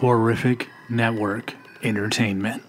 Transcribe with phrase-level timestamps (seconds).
[0.00, 2.62] Horrific Network Entertainment.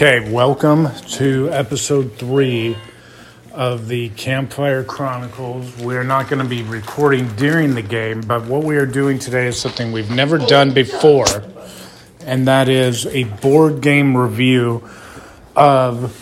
[0.00, 2.76] Okay, welcome to episode three
[3.52, 5.76] of the Campfire Chronicles.
[5.78, 9.48] We're not going to be recording during the game, but what we are doing today
[9.48, 11.26] is something we've never done before,
[12.20, 14.88] and that is a board game review
[15.56, 16.14] of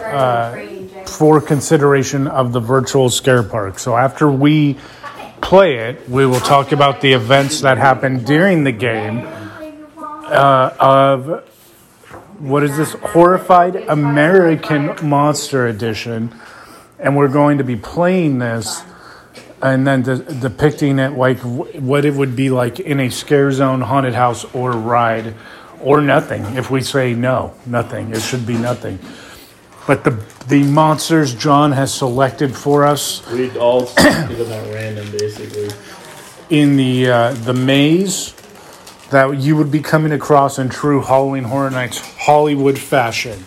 [0.00, 0.64] uh,
[1.06, 3.80] for consideration of the virtual scare park.
[3.80, 4.78] So after we
[5.40, 9.26] play it, we will talk about the events that happened during the game
[9.98, 11.50] uh, of
[12.38, 16.34] what is this horrified American Monster Edition,
[16.98, 18.82] and we're going to be playing this
[19.62, 23.50] and then de- depicting it like w- what it would be like in a scare
[23.50, 25.34] zone haunted house or ride
[25.80, 26.42] or nothing.
[26.56, 28.98] If we say no, nothing, it should be nothing.
[29.86, 30.10] But the
[30.48, 35.70] the monsters Jon has selected for us We all selected them at random, basically.
[36.50, 38.34] in the uh, the maze
[39.10, 43.44] that you would be coming across in true Halloween Horror Nights Hollywood fashion,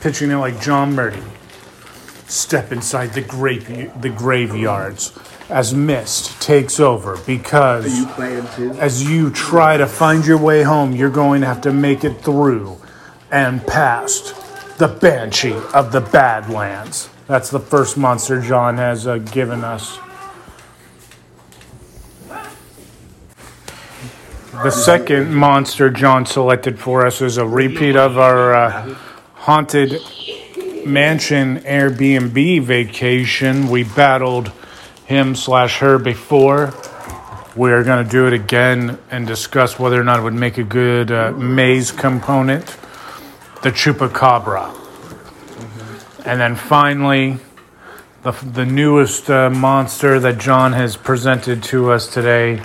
[0.00, 1.22] pitching it like John Murdy.
[2.26, 5.18] Step inside the grave the graveyards
[5.52, 7.86] as mist takes over because
[8.78, 12.22] as you try to find your way home, you're going to have to make it
[12.22, 12.80] through
[13.30, 14.34] and past
[14.78, 17.10] the Banshee of the Badlands.
[17.26, 19.98] That's the first monster Jon has uh, given us.
[24.52, 28.94] The second monster Jon selected for us is a repeat of our uh,
[29.32, 29.92] haunted
[30.84, 33.68] mansion Airbnb vacation.
[33.68, 34.52] We battled
[35.06, 36.74] him slash her before.
[37.56, 40.64] We're going to do it again and discuss whether or not it would make a
[40.64, 42.66] good uh, maze component.
[43.62, 44.78] The Chupacabra.
[46.26, 47.38] And then finally,
[48.22, 52.62] the, the newest uh, monster that Jon has presented to us today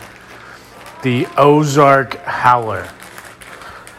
[1.03, 2.89] the Ozark Howler.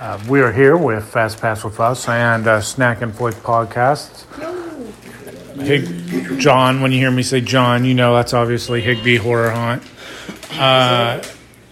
[0.00, 4.24] Uh, we are here with Fast Pass with Us and uh, Snack and Flick podcasts.
[5.60, 9.82] Hig- Jon, when you hear me say Jon, you know that's obviously Higbee Horror Haunt.
[10.52, 11.22] Uh,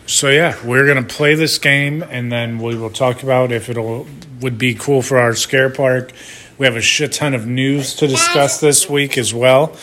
[0.07, 4.07] so yeah, we're gonna play this game and then we will talk about if it'll
[4.41, 6.13] would be cool for our scare park.
[6.59, 9.75] We have a shit ton of news to discuss this week as well,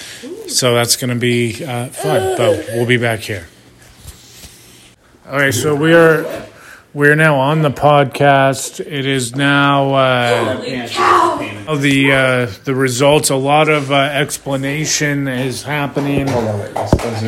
[0.47, 2.37] so that's gonna be uh, fun.
[2.37, 3.47] But we'll be back here.
[5.25, 6.25] Okay, so we are
[6.93, 8.79] we're now on the podcast.
[8.79, 10.55] It is now uh,
[11.77, 13.29] the uh, the results.
[13.29, 16.27] A lot of uh, explanation is happening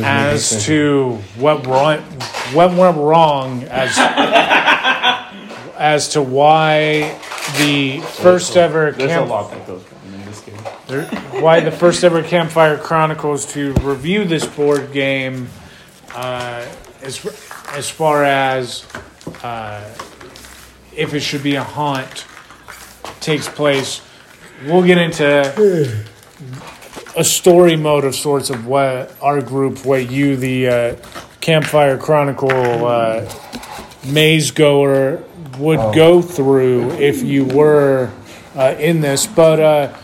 [0.04, 2.02] as to what went
[2.52, 3.92] what went wrong as
[5.78, 7.18] as to why
[7.56, 10.56] the first ever camp, lot that goes in this game.
[10.88, 11.06] there-
[11.40, 15.48] why the first ever Campfire Chronicles to review this board game,
[16.14, 16.64] uh,
[17.06, 17.24] as
[17.72, 18.84] as far as
[19.42, 19.82] uh,
[20.94, 22.26] if it should be a haunt,
[23.20, 24.02] takes place.
[24.64, 26.04] We'll get into
[27.16, 30.96] a story mode of sorts of what our group, what you, the uh,
[31.40, 33.32] Campfire Chronicle uh,
[34.06, 35.22] maze goer,
[35.58, 38.10] would go through if you were
[38.54, 39.26] uh, in this.
[39.26, 39.96] But uh,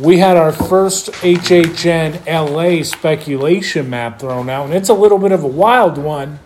[0.00, 5.32] we had our first HHN LA speculation map thrown out, and it's a little bit
[5.32, 6.38] of a wild one.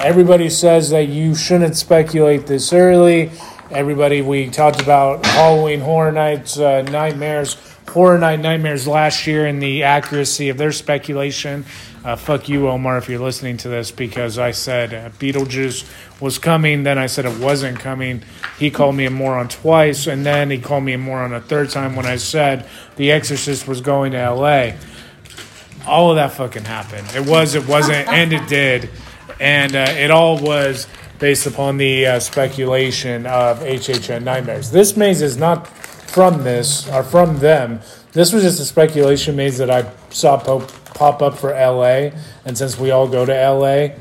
[0.00, 3.30] Everybody says that you shouldn't speculate this early.
[3.70, 9.62] Everybody, we talked about Halloween Horror Nights, uh, Nightmares, Horror Night Nightmares last year and
[9.62, 11.66] the accuracy of their speculation.
[12.02, 15.86] Uh, fuck you, Omar, if you're listening to this, because I said uh, Beetlejuice
[16.18, 18.22] was coming, then I said it wasn't coming.
[18.58, 21.68] He called me a moron twice, and then he called me a moron a third
[21.68, 24.72] time when I said The Exorcist was going to LA.
[25.86, 27.06] All of that fucking happened.
[27.14, 28.88] It was, it wasn't, and it did.
[29.40, 30.86] And uh, it all was
[31.18, 34.70] based upon the uh, speculation of HHN Nightmares.
[34.70, 37.80] This maze is not from this, or from them.
[38.12, 42.10] This was just a speculation maze that I saw pop, pop up for LA.
[42.44, 43.94] And since we all go to LA,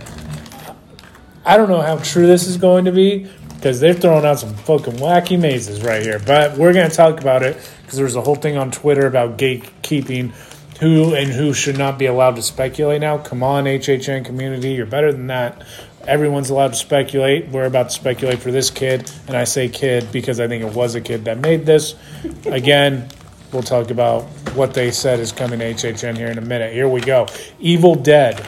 [1.46, 4.54] I don't know how true this is going to be because they're throwing out some
[4.56, 6.20] fucking wacky mazes right here.
[6.20, 10.34] But we're to talk about it because there's a whole thing on Twitter about gatekeeping
[10.80, 13.18] who and who should not be allowed to speculate now.
[13.18, 15.64] Come on, HHN community, you're better than that.
[16.08, 17.50] Everyone's allowed to speculate.
[17.50, 20.74] We're about to speculate for this kid, and I say kid because I think it
[20.74, 21.96] was a kid that made this.
[22.46, 23.10] Again,
[23.52, 24.24] we'll talk about
[24.56, 26.74] what they said is coming to HHN here in a minute.
[26.74, 27.28] Here we go.
[27.60, 28.46] Evil Dead,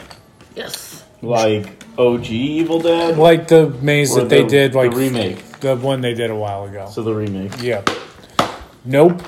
[0.56, 1.04] Yes.
[1.20, 3.16] Like OG Evil Dead?
[3.18, 5.60] like the maze Or that they did, like the remake.
[5.60, 6.88] the one they did a while ago.
[6.90, 7.52] So the remake.
[7.62, 7.84] Yeah.
[8.84, 9.22] Nope.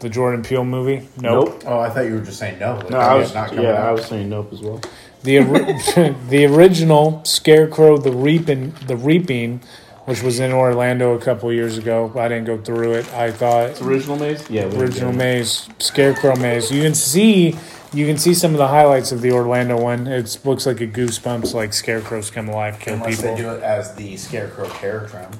[0.00, 1.06] The Jordan Peele movie.
[1.20, 1.62] Nope.
[1.66, 2.76] Oh, I thought you were just saying no.
[2.76, 4.80] Like, No, I was not coming yeah, I was saying nope as well.
[5.22, 9.60] The ori- the original Scarecrow the Reaping the Reaping,
[10.06, 12.10] which was in Orlando a couple years ago.
[12.16, 13.12] I didn't go through it.
[13.12, 14.48] I thought It's original maze?
[14.48, 14.64] Yeah.
[14.74, 16.70] original maze, Scarecrow maze.
[16.72, 17.54] You can see
[17.92, 20.06] you can see some of the highlights of the Orlando one.
[20.06, 23.34] It looks like a goosebumps, like scarecrows come alive, kill Unless people.
[23.36, 25.30] they do it as the Scarecrow Terror Tram.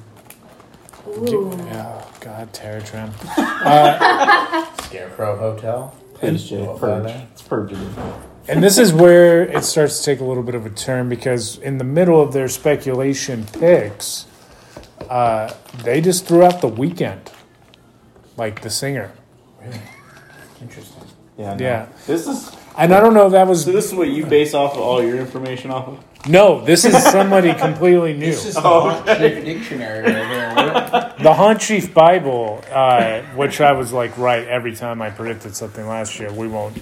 [1.17, 1.51] Ooh.
[1.53, 3.11] Oh God, Terror Tram.
[4.83, 5.95] Scarecrow Hotel.
[6.15, 6.65] Please, Jay.
[6.79, 7.11] Purge.
[7.31, 7.97] It's purgative.
[8.47, 11.57] And this is where it starts to take a little bit of a turn because
[11.59, 14.25] in the middle of their speculation picks,
[15.09, 15.53] uh,
[15.83, 17.31] they just threw out the Weeknd,
[18.37, 19.11] like the singer.
[19.61, 19.81] Really?
[20.61, 21.03] Interesting.
[21.37, 21.53] Yeah.
[21.55, 21.63] no.
[21.63, 21.87] Yeah.
[22.07, 23.71] This is And I don't know if that was so.
[23.71, 26.03] This is what you base off of all your information off of.
[26.27, 26.61] No.
[26.63, 28.25] This is somebody completely new.
[28.27, 30.47] This is the Oh, Hot Chick Dictionary right here.
[31.21, 35.85] The Hunt Chief Bible, uh, which I was like right every time I predicted something
[35.87, 36.31] last year.
[36.33, 36.77] We won't.
[36.77, 36.81] I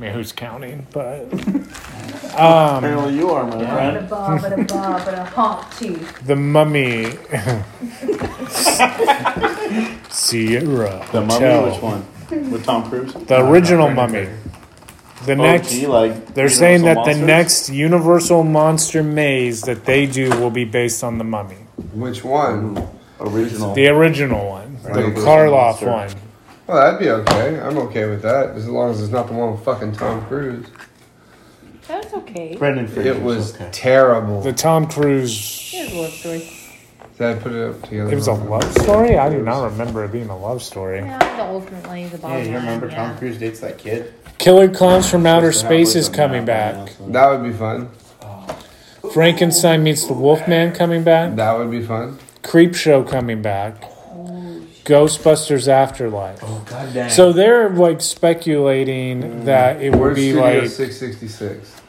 [0.00, 0.86] mean, who's counting?
[0.92, 1.26] But
[2.32, 4.08] Apparently, you are my Bada friend.
[4.08, 6.20] ba, bada ba, bada hot teeth.
[6.26, 7.04] the Mummy,
[10.10, 11.70] Sierra The mummy, Hotel.
[11.70, 12.04] which one?
[12.50, 13.12] With Tom Cruise.
[13.14, 14.28] The original Mummy.
[15.26, 20.06] The next, OG, like they're saying that Universal the next Universal Monster maze that they
[20.06, 21.56] do will be based on the Mummy,
[21.94, 22.88] Which one?
[23.20, 23.74] original.
[23.74, 25.14] the original one, the Right.
[25.14, 25.90] Karloff Monster.
[25.90, 26.10] one.
[26.66, 27.60] Well, that'd be okay.
[27.60, 30.66] I'm okay with that, as long as it's not the one with fucking Tom Cruise.
[31.86, 32.56] That's okay.
[32.56, 33.10] Brendan Fraser.
[33.10, 33.68] It was okay.
[33.72, 34.40] terrible.
[34.40, 35.70] The Tom Cruise.
[35.70, 36.50] Here's a love story.
[37.18, 38.10] Did I put it up together?
[38.10, 39.16] It was a love story.
[39.16, 40.98] I do not remember it being a love story.
[40.98, 43.18] Yeah, the ultimately the bottom yeah, bottom you remember line, Tom yeah.
[43.18, 44.12] Cruise dates that kid?
[44.38, 46.94] Killer Clowns from Outer Supposed to have Space is like a coming map back.
[46.98, 47.90] right That would be fun.
[49.12, 51.36] Frankenstein meets the Wolfman coming back.
[51.36, 52.18] That would be fun.
[52.42, 53.80] Creep Show coming back.
[54.84, 56.40] Ghostbusters Afterlife.
[56.42, 57.10] Oh god damn.
[57.10, 59.44] So they're like speculating mm.
[59.44, 61.80] that it would Where's be Studio like 666?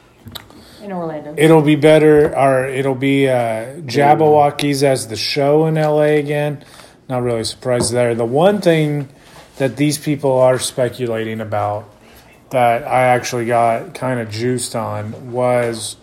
[0.86, 1.34] In Orlando.
[1.36, 6.64] it'll be better or it'll be uh, Jabbawockeez as the show in LA again.
[7.08, 8.14] Not really surprised there.
[8.14, 9.08] The one thing
[9.56, 11.92] that these people are speculating about
[12.50, 15.96] that I actually got kind of juiced on was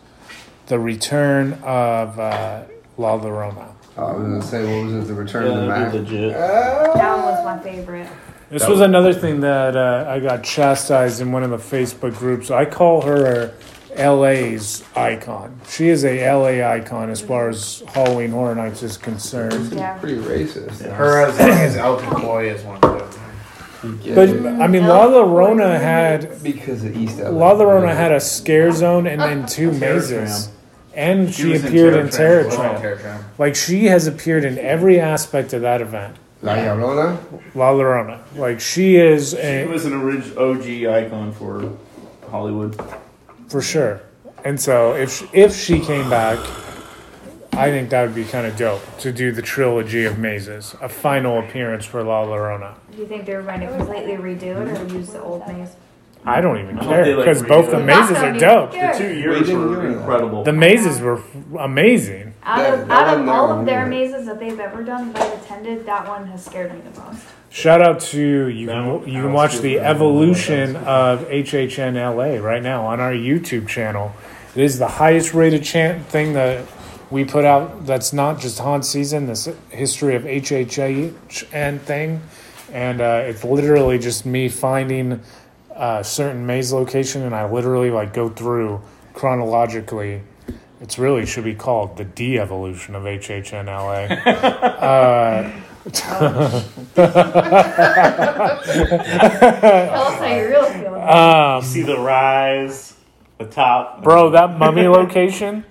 [0.67, 2.63] the return of uh,
[2.97, 3.69] La Llorona.
[3.95, 5.07] Oh, I was gonna say, what was it?
[5.07, 5.91] The Return of the Yeah, Mac.
[5.93, 6.33] that'd be legit.
[6.33, 8.09] that one was my favorite.
[8.49, 12.51] This was another thing that uh, I got chastised in one of the Facebook groups.
[12.51, 13.53] I call her
[13.97, 15.59] LA's icon.
[15.67, 19.73] She is a LA icon as far as Halloween Horror Nights is concerned.
[19.73, 19.97] Yeah.
[19.99, 20.81] Pretty racist.
[20.91, 22.99] her as long as El Cucuy is one of them.
[24.15, 24.29] But
[24.61, 27.29] I mean, La Llorona had because of East LA.
[27.29, 30.49] La Llorona had a scare zone and then two Terror mazes,
[30.93, 32.55] and she, She appeared in Terror Tram.
[32.55, 32.81] Tram.
[32.81, 33.25] Terror Tram.
[33.37, 36.15] Like she has appeared in every aspect of that event.
[36.41, 37.17] La Llorona?
[37.55, 41.69] La Llorona, like she is A, She was an orig- OG icon for
[42.29, 42.79] Hollywood.
[43.53, 44.01] For sure.
[44.43, 46.39] And so if she, if she came back,
[47.53, 50.89] I think that would be kind of dope to do the trilogy of mazes, a
[50.89, 52.73] final appearance for La Llorona.
[52.91, 55.75] Do you think they're going to completely redo it or use the old maze?
[56.25, 58.71] I don't even I care they, like, because both the mazes are dope.
[58.71, 60.43] The two years were incredible.
[60.43, 61.21] The mazes were
[61.59, 62.32] amazing.
[62.45, 65.43] Out of, out of all of their was- mazes that they've ever done that I've
[65.43, 67.23] attended, that one has scared me the most.
[67.49, 68.67] Shout out to you.
[68.67, 73.13] Can, you can watch the That one was evolution of HHNLA right now on our
[73.13, 74.11] YouTube channel.
[74.55, 76.65] It is the highest rated chan- thing that
[77.11, 77.85] we put out.
[77.85, 79.27] That's not just haunt season.
[79.27, 82.21] This history of HHN thing,
[82.71, 85.21] and uh, it's literally just me finding
[85.75, 88.81] a certain maze location, and I literally like go through
[89.13, 90.21] chronologically.
[90.83, 94.21] It's really should be called the de-evolution of HHNLA.
[95.83, 96.25] Uh, Tell
[99.05, 100.95] us how you really feel.
[100.95, 102.95] um, See the rise,
[103.37, 104.03] the top.
[104.03, 105.65] Bro, that mummy location,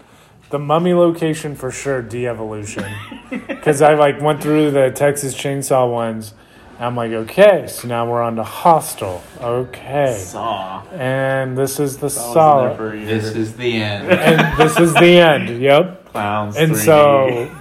[0.50, 2.84] the mummy location for sure, de-evolution.
[3.30, 6.34] Because I like went through the Texas Chainsaw ones.
[6.82, 9.22] And I'm like, okay, so now we're on to Hostel.
[9.40, 10.82] Okay, Saw.
[10.90, 13.06] and this is the I was in there solid, for a year.
[13.06, 14.10] This is the end.
[14.10, 15.62] and this is the end.
[15.62, 16.06] Yep.
[16.06, 16.56] Clowns.
[16.56, 16.84] And 3D.
[16.84, 17.56] so,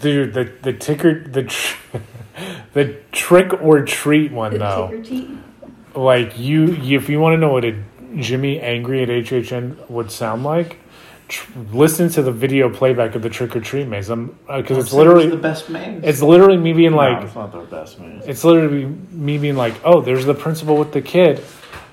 [0.00, 1.98] dude, the the ticker the tr-
[2.72, 4.60] the trick or treat one it.
[4.60, 4.88] though.
[4.88, 5.28] Trick
[5.94, 7.78] like you, you if you want to know what a
[8.16, 10.78] Jimmy angry at HHN would sound like,
[11.28, 14.08] tr- listen to the video playback of the trick or treat maze.
[14.10, 16.02] I'm uh, because it's literally the best maze.
[16.04, 18.22] it's literally me being like no, it's not their best man.
[18.26, 21.42] it's literally me being like, oh, there's the principal with the kid,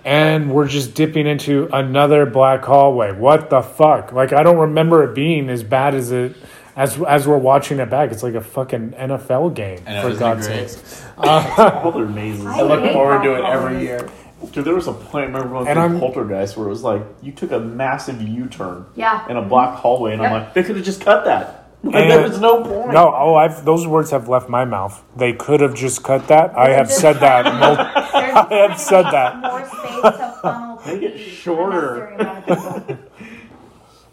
[0.05, 3.11] and we're just dipping into another black hallway.
[3.11, 4.11] What the fuck?
[4.11, 6.35] Like I don't remember it being as bad as it
[6.75, 8.11] as as we're watching it back.
[8.11, 11.05] It's like a fucking NFL game know, for God's sake, sakes.
[11.17, 12.45] All their mazes.
[12.45, 13.83] I I look forward to it every hallways.
[13.83, 14.09] year.
[14.51, 15.23] Dude, there was a point.
[15.25, 18.21] I remember going And through I'm- Poltergeist where it was like you took a massive
[18.21, 19.27] U-turn Yeah.
[19.29, 21.57] in a black hallway, and I'm like, they could have just cut that.
[21.83, 22.93] Like, And- there was no point.
[22.93, 25.01] No, oh, I've those words have left my mouth.
[25.15, 26.55] They could have just cut that.
[26.55, 27.45] I have said that.
[27.59, 29.37] mul- I have said that.
[29.41, 30.81] More space to funnel.
[30.85, 32.05] Make it shorter.
[32.05, 32.97] unnecessary amount of people.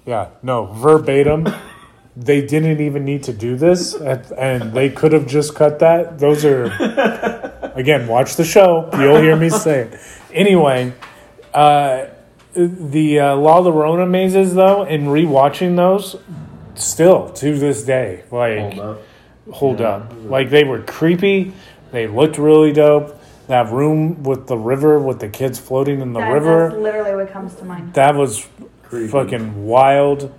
[0.07, 1.47] Yeah, no, verbatim.
[2.17, 6.19] They didn't even need to do this, and and they could have just cut that.
[6.19, 6.65] Those are,
[7.79, 8.89] again, watch the show.
[8.95, 10.01] You'll hear me say it.
[10.33, 10.93] Anyway,
[11.55, 12.07] uh,
[12.55, 16.17] the uh, La Llorona mazes, though, and rewatching those,
[16.75, 19.01] still to this day, like Hold up.
[19.53, 20.13] hold up.
[20.25, 21.53] Like they were creepy.
[21.93, 23.15] They looked really dope.
[23.47, 27.15] That room with the river, with the kids floating in the That- river That's literally
[27.17, 27.95] what comes to mind.
[27.95, 28.47] that was
[28.83, 29.09] Creepy.
[29.09, 30.31] fucking wild.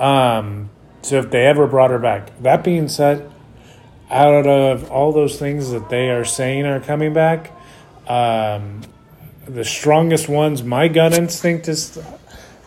[0.00, 0.70] Um,
[1.02, 3.30] so if they ever brought her back, that being said,
[4.10, 7.52] out of all those things that they are saying are coming back,
[8.06, 8.82] um,
[9.46, 11.98] the strongest ones, my gut instinct is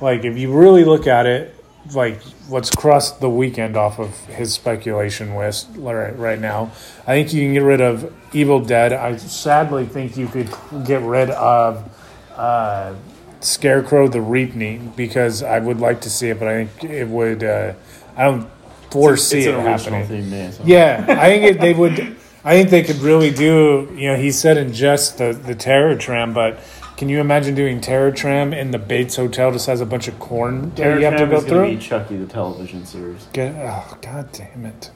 [0.01, 1.55] like if you really look at it,
[1.93, 6.72] like let's cross the Weeknd off of his speculation list right, right now.
[7.08, 8.93] I think you can get rid of Evil Dead.
[8.93, 10.50] I sadly think you could
[10.86, 11.89] get rid of
[12.36, 12.96] uh,
[13.41, 17.43] Scarecrow the Reaping because I would like to see it, but I think it would.
[17.43, 17.74] Uh,
[18.15, 18.50] I don't
[18.91, 20.08] foresee it's it an original happening.
[20.08, 20.60] theme maze.
[20.63, 22.15] Yeah, I think it, they would.
[22.43, 23.91] I think they could really do.
[23.96, 26.60] You know, he said in just the the Terror Tram, but
[26.98, 29.51] can you imagine doing Terror Tram in the Bates Hotel?
[29.51, 31.53] Just has a bunch of corn that Terror you have to Tram go is going
[31.53, 31.75] to through.
[31.77, 33.25] be Chucky the television series.
[33.34, 34.91] Get, oh god damn it!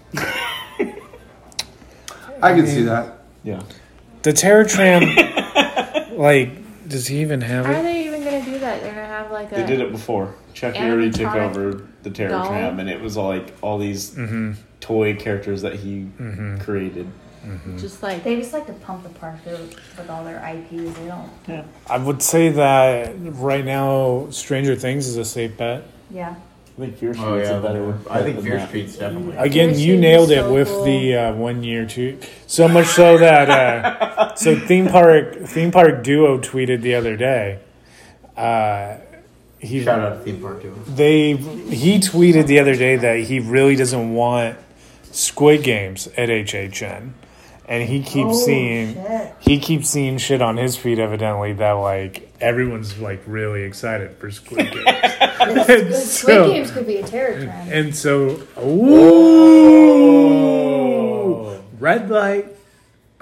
[2.42, 3.20] I can see that.
[3.44, 3.62] Yeah.
[4.24, 5.02] The Terror Tram,
[6.18, 7.84] like, does he even have How are it?
[7.84, 8.82] they even gonna do that?
[8.82, 9.56] They're gonna have like a.
[9.56, 10.34] They did it before.
[10.54, 12.48] Chucky already took over the Terror doll?
[12.48, 14.54] Tram, and it was all like all these Mm-hmm.
[14.80, 16.58] toy characters that he Mm-hmm.
[16.60, 17.08] created.
[17.78, 20.98] Just like They just like to pump the park with, with all their IPs.
[20.98, 21.30] They don't.
[21.46, 21.64] Yeah.
[21.90, 25.84] I would say that right now, Stranger Things is a safe bet.
[26.10, 26.36] Yeah.
[26.78, 28.00] I think Fear Street's Oh yeah, a better.
[28.10, 28.70] I think Fear that.
[28.70, 29.36] Street's definitely.
[29.36, 30.86] Again, Fear you nailed is it so with cool.
[30.86, 32.18] the uh, one year too.
[32.48, 37.60] So much so that uh, so theme park theme park duo tweeted the other day.
[38.38, 38.98] Uh,
[39.64, 40.76] he Shout out to theme park too.
[40.88, 44.58] they he tweeted the other day that he really doesn't want
[45.12, 47.12] Squid Games at HHN,
[47.68, 49.32] and he keeps Oh, seeing shit.
[49.40, 54.30] he keeps seeing shit on his feed evidently that like everyone's like really excited for
[54.32, 54.86] Squid Games.
[55.58, 57.72] Squid So- Games could be a terror trend.
[57.72, 58.42] And so,
[60.24, 62.46] ooh, red light,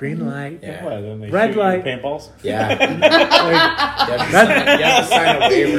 [0.02, 0.30] green mm-hmm.
[0.30, 0.60] light.
[0.64, 0.84] Yeah.
[0.84, 1.86] What, then they Red light.
[1.86, 2.30] paintballs.
[2.42, 2.70] Yeah.
[2.70, 4.48] Like, you, have to sign,
[4.82, 5.78] have to sign a waiver.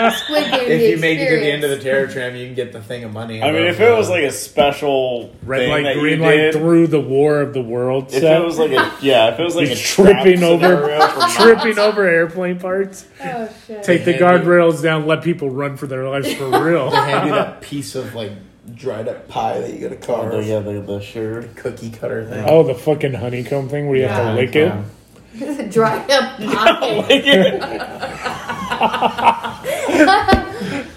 [0.10, 0.60] Squid Game.
[0.60, 2.36] if the you make it to the end of the terror tram.
[2.36, 3.42] You can get the thing of money.
[3.42, 6.36] I mean, if it was like a special red thing light, that you green light
[6.36, 8.40] did, through the War of the World If set.
[8.40, 11.78] it was like a yeah, if it was like a tripping over, scenario for tripping
[11.80, 13.04] over airplane parts.
[13.20, 13.82] Oh shit.
[13.82, 14.46] Take the Handy.
[14.46, 16.90] guardrails down, let people run for their lives for real.
[16.90, 18.32] they hand you that piece of like
[18.74, 21.48] dried up pie that you gotta Oh, carve, the, yeah, the, the sugar.
[21.56, 22.44] cookie cutter thing.
[22.48, 24.72] Oh, the fucking honeycomb thing where you have to lick it.
[25.70, 26.38] Dry up
[27.08, 27.60] pie.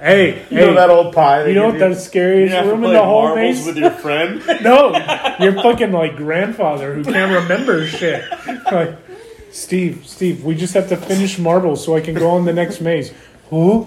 [0.00, 1.46] Hey, You hey, know that old pie?
[1.46, 3.66] you know what the scariest you have to room in play the whole marbles maze?
[3.66, 4.42] with your friend.
[4.62, 4.90] No,
[5.40, 8.22] your fucking like grandfather who can't remember shit.
[8.70, 8.96] Like,
[9.50, 12.82] Steve, Steve, we just have to finish marbles so I can go on the next
[12.82, 13.14] maze.
[13.48, 13.84] Who?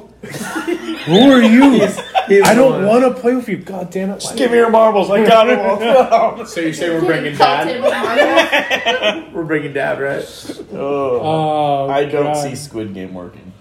[1.05, 1.87] Who are you?
[2.43, 3.57] I don't want to play with you.
[3.57, 4.19] God damn it!
[4.19, 5.09] Just give me your marbles.
[5.09, 6.45] I got them.
[6.47, 9.31] So you say we're bringing dad?
[9.33, 10.25] We're bringing dad, right?
[10.73, 12.43] oh, Oh, I don't God.
[12.43, 13.51] see Squid Game working.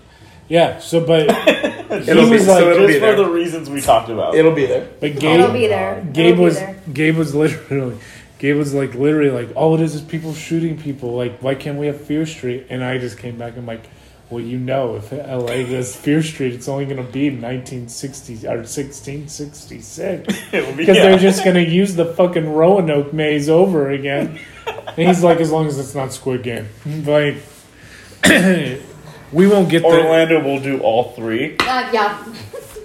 [0.48, 0.78] Yeah.
[0.78, 3.16] So, but It'll he be, was so like, it'll Just be for there.
[3.16, 4.34] the reasons we talked about.
[4.34, 4.88] It'll be there.
[5.00, 6.00] but It'll Gabe, be there.
[6.12, 6.80] Gabe It'll be was there.
[6.92, 7.98] Gabe was literally
[8.38, 11.14] Gabe was like literally like all it is is people shooting people.
[11.16, 12.66] Like why can't we have Fear Street?
[12.70, 13.84] And I just came back and like,
[14.30, 18.58] well, you know, if LA does Fear Street, it's only going to be 1960 or
[18.58, 21.02] 1666 It be- because yeah.
[21.04, 24.38] they're just going to use the fucking Roanoke maze over again.
[24.66, 26.68] and he's like, as long as it's not Squid Game,
[27.04, 27.36] like.
[29.32, 31.56] We won't get the Orlando will do all three.
[31.58, 32.24] Uh, yeah.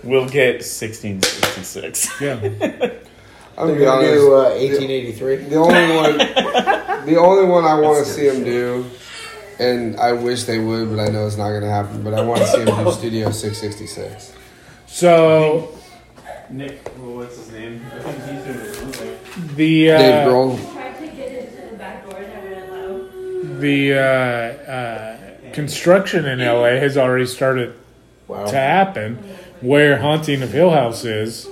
[0.03, 2.19] We'll get 1666.
[2.19, 2.33] yeah.
[3.57, 4.13] I'm gonna honest.
[4.13, 5.35] do uh, 1883.
[5.35, 6.17] The only one,
[7.05, 8.89] the only one I want to see him do,
[9.61, 12.03] and I wish they would, but I know it's not going to happen.
[12.03, 14.33] But I want to see them do Studio 666.
[14.87, 15.77] So
[16.49, 17.81] Nick, well, what's his name?
[17.93, 19.55] I think he's doing his own thing.
[19.55, 20.71] the uh, Dave Grohl.
[20.73, 22.33] Tried to get into the back door and
[22.73, 23.59] I wouldn't allow.
[23.59, 25.17] the uh, uh,
[25.53, 27.75] construction in LA has already started
[28.27, 28.45] Wow.
[28.45, 29.15] to happen.
[29.61, 31.47] Where Haunting of Hill House is,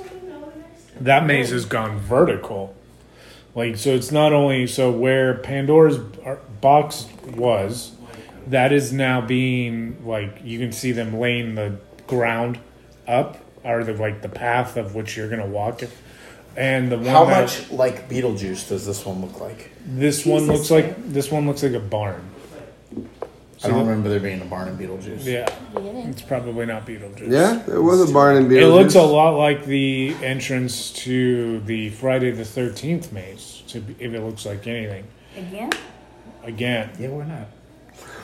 [0.99, 2.75] that maze has gone vertical.
[3.53, 5.97] Like so, it's not only so where Pandora's
[6.61, 7.91] box was,
[8.49, 11.75] that is now being like you can see them laying the
[12.07, 12.59] ground
[13.07, 15.83] up or the like the path of which you're gonna walk.
[15.83, 15.91] It
[16.57, 19.71] and the one How that- much like Beetlejuice does this one look like?
[19.85, 22.21] This one Jesus looks like this one looks like a barn.
[23.61, 25.25] I don't remember there being a barn in Beetlejuice.
[25.25, 26.07] Yeah, Beginning.
[26.07, 27.29] it's probably not Beetlejuice.
[27.29, 28.61] Yeah, it was a barn in Beetlejuice.
[28.61, 33.61] It looks a lot like the entrance to the Friday the Thirteenth maze.
[33.67, 35.03] To be, if it looks like anything,
[35.35, 35.71] Again?
[36.43, 37.47] again, Yeah, we're not.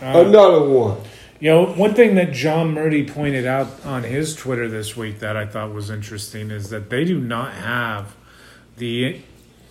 [0.02, 0.98] Uh, Another one.
[1.40, 5.36] you know, one thing that John Murdy pointed out on his Twitter this week that
[5.38, 8.16] I thought was interesting is that they do not have
[8.78, 9.22] the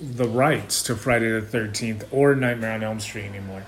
[0.00, 3.62] the rights to Friday the Thirteenth or Nightmare on Elm Street anymore.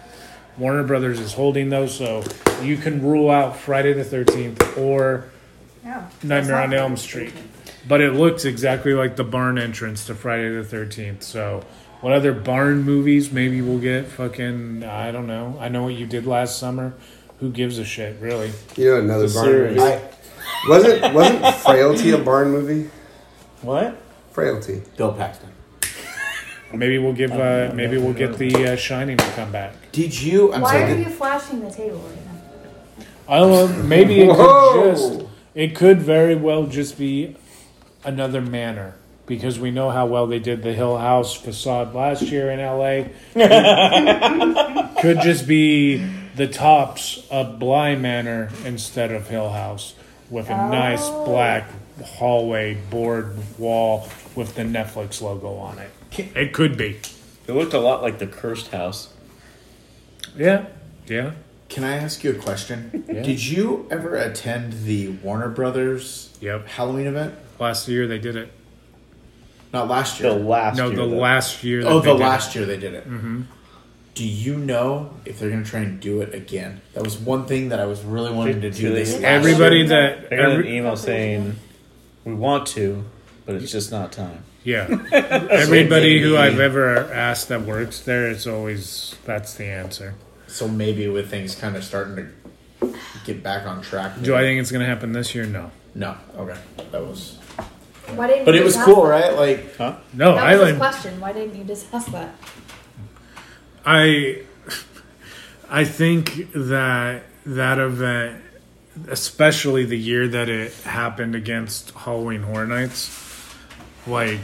[0.58, 2.25] Warner Brothers is holding those, so
[2.62, 5.26] you can rule out Friday the Thirteenth or
[5.84, 6.04] No.
[6.22, 7.32] Nightmare on Elm Street.
[7.88, 11.22] But it looks exactly like the barn entrance to Friday the 13th.
[11.22, 11.62] So,
[12.00, 14.07] what other barn movies maybe we'll get?
[14.07, 15.57] Fucking, I don't know.
[15.61, 16.95] I know what you did last summer.
[17.41, 18.50] Who gives a shit, really?
[18.76, 19.76] You know another The barn series.
[19.76, 20.00] movie.
[20.69, 22.91] Wasn't wasn't Frailty a barn movie?
[23.62, 23.97] What?
[24.33, 24.83] Frailty.
[24.97, 25.50] Bill Paxton.
[26.73, 27.33] Maybe we'll give.
[27.33, 29.75] Uh, maybe we'll get the uh, Shining to come back.
[29.93, 30.53] Did you?
[30.53, 30.83] I'm Why sorry.
[30.85, 33.05] are did- you flashing the table right now?
[33.29, 33.83] I don't know.
[33.85, 34.73] Maybe it Whoa!
[34.73, 35.23] could just.
[35.55, 37.37] It could very well just be
[38.05, 38.95] another manor
[39.26, 43.09] because we know how well they did the Hill House facade last year in LA.
[45.00, 45.97] could just be
[46.37, 49.95] the tops of Bly Manor instead of Hill House
[50.30, 51.25] with a nice Oh.
[51.25, 51.69] black
[52.04, 55.91] hallway board wall with the Netflix logo on it.
[56.36, 56.99] It could be.
[57.47, 59.08] It looked a lot like the cursed house.
[60.36, 60.67] Yeah.
[61.06, 61.32] Yeah.
[61.69, 63.04] Can I ask you a question?
[63.08, 63.23] Yeah.
[63.23, 66.67] Did you ever attend the Warner Brothers Yep.
[66.69, 67.34] Halloween event?
[67.58, 68.52] Last year they did it.
[69.73, 70.31] Not last year.
[70.31, 70.45] The year.
[70.47, 71.17] last no, year, the though.
[71.17, 71.83] last year.
[71.83, 72.25] that oh, they the did it.
[72.29, 73.05] last year they did it.
[73.09, 73.43] Mm-hmm.
[74.15, 76.81] Do you know if they're going to try and do it again?
[76.95, 79.11] That was one thing that I was really wanting to do They- this.
[79.15, 79.87] they- last Everybody year.
[79.89, 81.57] that I got an every, email saying
[82.25, 83.05] we want to,
[83.45, 84.45] but it's just not time.
[84.65, 90.15] yeah, everybody who I've ever asked that works there, it's always that's the answer.
[90.49, 92.17] So maybe with things kind of starting
[92.81, 94.13] to get back on track.
[94.23, 95.45] Do I think it's going to happen this year?
[95.45, 96.17] No, No.
[96.39, 96.59] Okay.
[96.93, 97.39] That was.
[98.14, 99.08] Why didn't But you it was just cool, that?
[99.08, 99.32] right?
[99.34, 99.76] Like.
[99.76, 99.97] Huh?
[100.12, 100.34] no.
[100.34, 100.78] That was his Island.
[100.78, 101.21] question.
[101.21, 102.34] Why didn't you just ask that?
[103.84, 104.42] I
[105.69, 108.42] I think that that event,
[109.08, 113.10] especially the year that it happened against Halloween Horror Nights,
[114.06, 114.40] like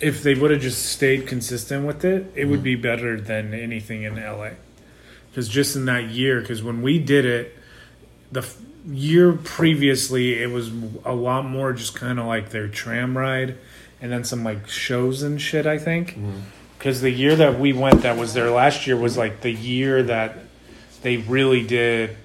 [0.00, 2.64] if they would have just stayed consistent with it, it would mm-hmm.
[2.64, 4.50] be better than anything in LA.
[5.30, 7.56] Because just in that year, because when we did it,
[8.32, 10.70] the f- year previously, it was
[11.04, 13.56] a lot more just kind of like their tram ride,
[14.00, 15.66] and then some like shows and shit.
[15.66, 16.18] I think
[16.78, 20.02] because the year that we went, that was their last year, was like the year
[20.04, 20.38] that
[21.02, 22.16] they really did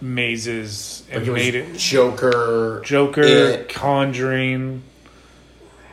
[0.00, 3.68] mazes and Like it was made it Joker, Joker, It.
[3.68, 4.82] Conjuring,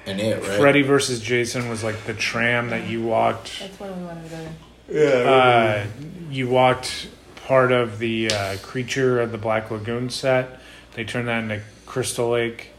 [0.05, 0.59] and it, right?
[0.59, 3.59] Freddy versus Jason was like the tram that you walked.
[3.59, 5.29] That's when we wanted to go.
[5.29, 5.85] Uh,
[6.29, 7.07] you walked
[7.45, 10.59] part of the uh, creature of the Black Lagoon set.
[10.95, 12.69] They turned that into Crystal Lake.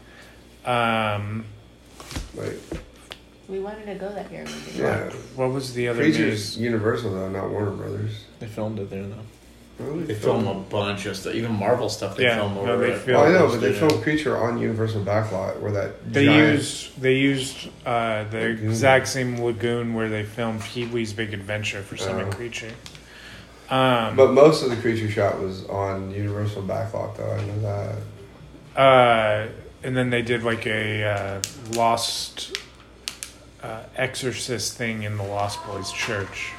[0.65, 1.45] Um,
[2.35, 2.57] Like,
[3.47, 4.43] We wanted to go that year.
[4.45, 4.77] We didn't.
[4.77, 5.09] yeah.
[5.35, 6.57] what was the other Creatures maze?
[6.57, 8.25] Universal though, not Warner Brothers.
[8.39, 9.15] They filmed it there though.
[9.77, 10.03] Really?
[10.05, 12.15] They film a bunch of stuff, even Marvel stuff.
[12.15, 12.99] They Yeah, film no, over they it.
[12.99, 13.89] film- Well, I know, but they Studio.
[13.89, 18.69] filmed Creature on Universal Backlot, where that They giant, used they used uh, the Lagoon.
[18.69, 22.31] exact same lagoon where they filmed Pee Wee's Big Adventure for Summon Oh.
[22.31, 22.71] Creature.
[23.69, 27.31] Um, But most of the creature shot was on Universal Backlot, though.
[27.31, 27.59] I know
[28.75, 28.79] that.
[28.79, 29.47] uh,
[29.83, 31.41] and then they did like a uh,
[31.73, 32.57] Lost
[33.63, 36.51] uh, Exorcist thing in the Lost Boys Church.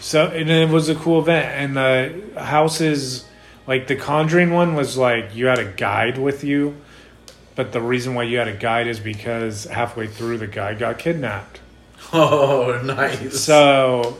[0.00, 3.24] So and it was a cool event, and the houses,
[3.66, 6.76] like the Conjuring one, was like you had a guide with you,
[7.54, 10.98] but the reason why you had a guide is because halfway through the guy got
[10.98, 11.60] kidnapped.
[12.12, 13.40] Oh, nice.
[13.40, 14.18] So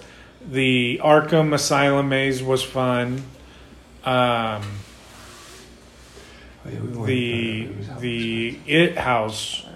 [0.50, 3.22] the Arkham Asylum maze was fun.
[4.04, 4.62] Um,
[6.66, 7.68] Oh, yeah, we went the
[8.00, 9.66] the it house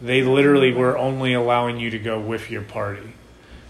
[0.00, 3.12] they literally were only allowing you to go with your party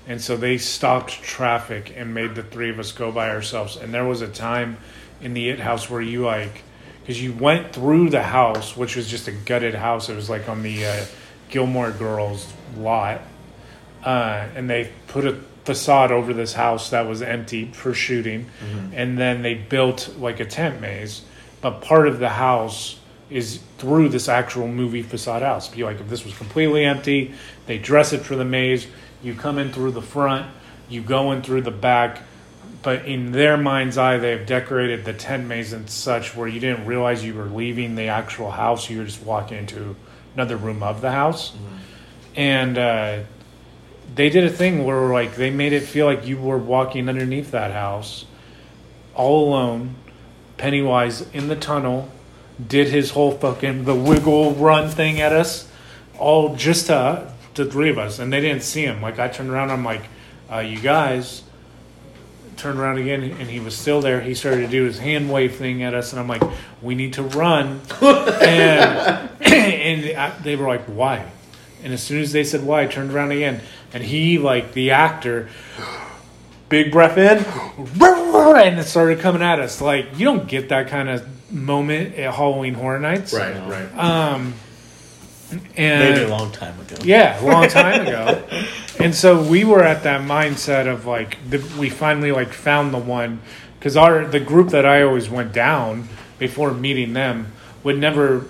[0.09, 3.77] and so they stopped traffic and made the three of us go by ourselves.
[3.77, 4.79] And there was a time
[5.21, 6.63] in the it house where you like,
[7.03, 10.09] because you went through the house, which was just a gutted house.
[10.09, 11.05] It was like on the uh,
[11.51, 13.21] Gilmore Girls lot,
[14.03, 18.46] uh, and they put a facade over this house that was empty for shooting,
[18.94, 21.20] and then they built like a tent maze.
[21.61, 25.68] But part of the house is through this actual movie facade house.
[25.68, 27.35] Be like if this was completely empty,
[27.66, 28.87] they dress it for the maze.
[29.22, 30.46] You come in through the front,
[30.88, 32.22] you go in through the back.
[32.81, 36.61] But in their mind's eye, they have decorated the tent maze and such where you
[36.61, 38.88] didn't realize you were leaving the actual house.
[38.88, 39.96] You were just walking into
[40.35, 41.52] another room of the house.
[42.37, 43.24] And uh,
[44.14, 47.51] they did a thing where like they made it feel like you were walking underneath
[47.51, 48.25] that house
[49.14, 49.97] all alone.
[50.57, 52.09] Pennywise in the tunnel
[52.66, 55.71] did his whole fucking the wiggle run thing at us,
[56.18, 59.03] all just to the three of us, and they didn't see him.
[59.03, 60.03] Like I turned around, I'm like,
[60.51, 61.42] uh, "You guys."
[62.57, 64.21] Turned around again, and he was still there.
[64.21, 66.42] He started to do his hand wave thing at us, and I'm like,
[66.83, 71.25] "We need to run." and and I, they were like, "Why?"
[71.85, 73.61] And as soon as they said why, I turned around again,
[73.92, 75.48] and he, like the actor,
[76.68, 77.38] big breath in,
[78.01, 79.81] and it started coming at us.
[79.81, 83.98] Like you don't get that kind of moment at Halloween Horror Nights, Right, right.
[83.98, 84.55] Um,
[85.77, 86.96] and Maybe a long time ago.
[87.03, 88.44] yeah, a long time ago.
[89.01, 92.98] And so we were at that mindset of like the, we finally like found the
[92.98, 93.40] one
[93.79, 96.09] because our the group that I always went down
[96.40, 97.53] before meeting them
[97.85, 98.46] would never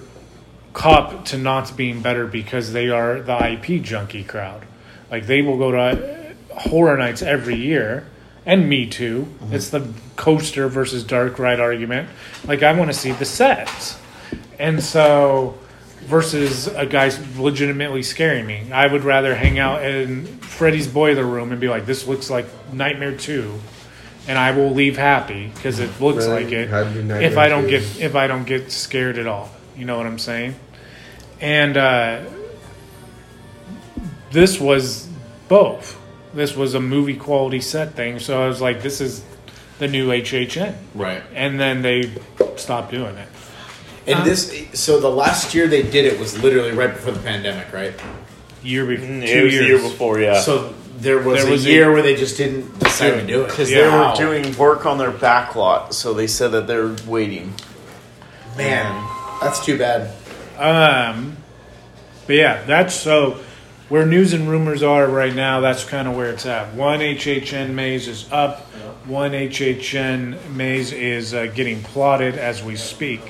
[0.73, 4.65] cop to not being better because they are the IP junkie crowd.
[5.11, 8.07] Like they will go to horror nights every year.
[8.47, 9.29] And me too.
[9.51, 12.09] It's the coaster versus dark ride argument.
[12.47, 13.99] Like I want to see the sets.
[14.59, 15.59] And so
[16.07, 18.73] versus a guy's legitimately scaring me.
[18.73, 22.47] I would rather hang out in Freddy's boiler room and be like, "This looks like
[22.73, 23.53] Nightmare 2,"
[24.27, 26.45] and I will leave happy because it looks Really?
[26.45, 26.71] like it.
[26.71, 27.71] Had to be Nightmare If I don't 2.
[27.71, 30.55] get if I don't get scared at all, you know what I'm saying?
[31.41, 32.21] And uh,
[34.33, 35.09] this was
[35.49, 35.97] both.
[36.35, 39.23] This was a movie quality set thing, so I was like, "This is
[39.79, 41.23] the new HHN," Right.
[41.35, 42.13] and then they
[42.57, 43.29] stopped doing it.
[44.07, 47.73] And this, so the last year they did it was literally right before the pandemic,
[47.73, 47.93] right?
[48.63, 50.41] Year before, Mm, two It was years the year before, yeah.
[50.41, 53.43] So there was There a was a- year where they just didn't decide to do
[53.43, 53.49] it.
[53.49, 53.83] Because Yeah.
[53.83, 54.11] they Wow.
[54.11, 57.53] were doing work on their back lot, so they said that they're waiting.
[58.57, 59.05] Man,
[59.43, 60.11] that's too bad.
[60.59, 61.37] Um,
[62.27, 63.37] but yeah, that's so
[63.89, 65.61] where news and rumors are right now.
[65.61, 66.75] That's kind of where it's at.
[66.75, 68.67] One HHN maze is up.
[69.07, 73.21] One HHN maze is uh, getting plotted as we speak.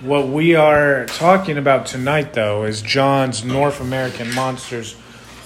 [0.00, 4.96] What we are talking about tonight, though, is Jon's North American Monsters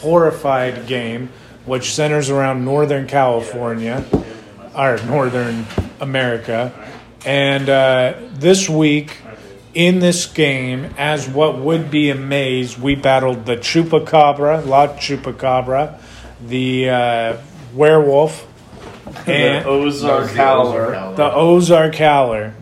[0.01, 1.31] Horrified game,
[1.65, 4.05] which centers around Northern California,
[4.75, 5.67] or Northern
[6.01, 6.73] America.
[7.25, 9.19] And uh, this week,
[9.77, 16.01] in this game, as what would be a maze, we battled the Chupacabra, La Chupacabra,
[16.45, 17.37] the uh,
[17.75, 18.49] werewolf,
[19.27, 22.55] the and Ozark Howler, the Ozark Howler,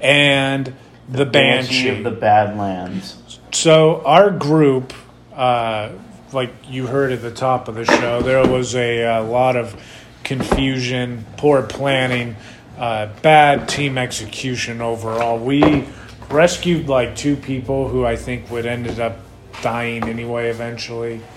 [0.00, 0.72] and
[1.08, 1.88] the Banshee Banshee.
[1.88, 3.40] of the Badlands.
[3.50, 4.92] So our group,
[5.34, 5.90] uh,
[6.32, 9.74] like you heard at the top of the show, there was a, uh lot of
[10.22, 12.36] confusion, poor planning,
[12.78, 15.36] uh, bad team execution overall.
[15.36, 15.88] We
[16.30, 19.18] rescued like two people who I think would ended up
[19.62, 21.20] dying anyway eventually.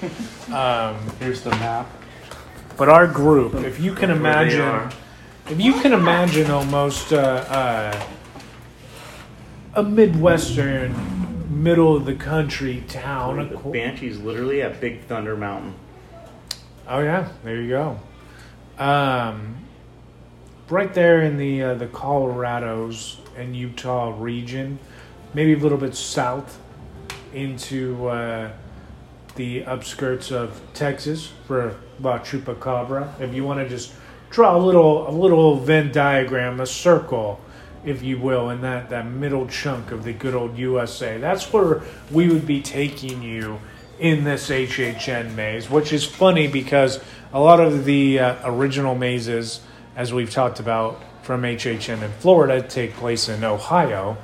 [0.51, 1.89] Um, Here's the map.
[2.77, 4.91] but our group, if you can imagine,
[5.49, 8.05] if you can imagine almost uh, uh,
[9.73, 10.93] a midwestern,
[11.63, 13.39] middle of the country town.
[13.39, 15.73] a The qu- Banshee's literally at Big Thunder Mountain.
[16.87, 17.99] Oh yeah, there you go.
[18.77, 19.55] Um,
[20.69, 24.79] right there in the uh, the Colorados and Utah region,
[25.33, 26.59] maybe a little bit south
[27.33, 28.51] into uh,
[29.35, 33.19] the upskirts of Texas for La Chupacabra.
[33.19, 33.93] If you want to just
[34.29, 37.39] draw a little a little Venn diagram, a circle,
[37.83, 41.81] if you will, in that that middle chunk of the good old USA, that's where
[42.11, 43.59] we would be taking you
[43.99, 46.99] in this HHN maze, which is funny because
[47.31, 49.61] a lot of the uh, original mazes,
[49.95, 54.17] as we've talked about from HHN in Florida, take place in Ohio.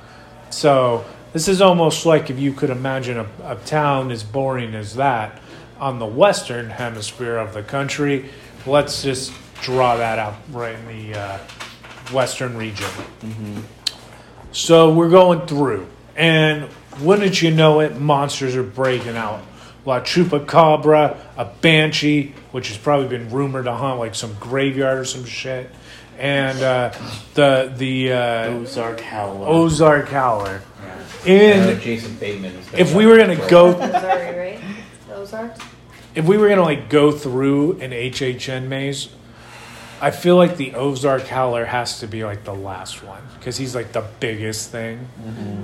[0.50, 4.96] So this is almost like if you could imagine a, a town as boring as
[4.96, 5.42] that
[5.80, 8.30] on the western hemisphere of the country.
[8.66, 9.32] Let's just
[9.62, 11.38] draw that out right in the uh,
[12.12, 12.88] western region.
[14.52, 16.70] So we're going through, and
[17.02, 19.42] wouldn't you know it, monsters are breaking out
[19.86, 25.06] La Chupacabra, a Banshee, which has probably been rumored to haunt like some graveyard or
[25.06, 25.70] some shit,
[26.20, 26.94] and uh,
[27.34, 29.48] the the uh, Ozark Howler.
[29.48, 30.62] Ozark Howler.
[31.26, 32.74] I know In Jason Bateman is.
[32.74, 34.60] if we were gonna go Missouri, right?
[35.08, 35.60] The Ozarks?
[36.16, 39.10] if we were gonna like go through an HHN maze,
[40.02, 43.76] I feel like the Ozark Howler has to be like the last one because he's
[43.76, 45.08] like the biggest thing,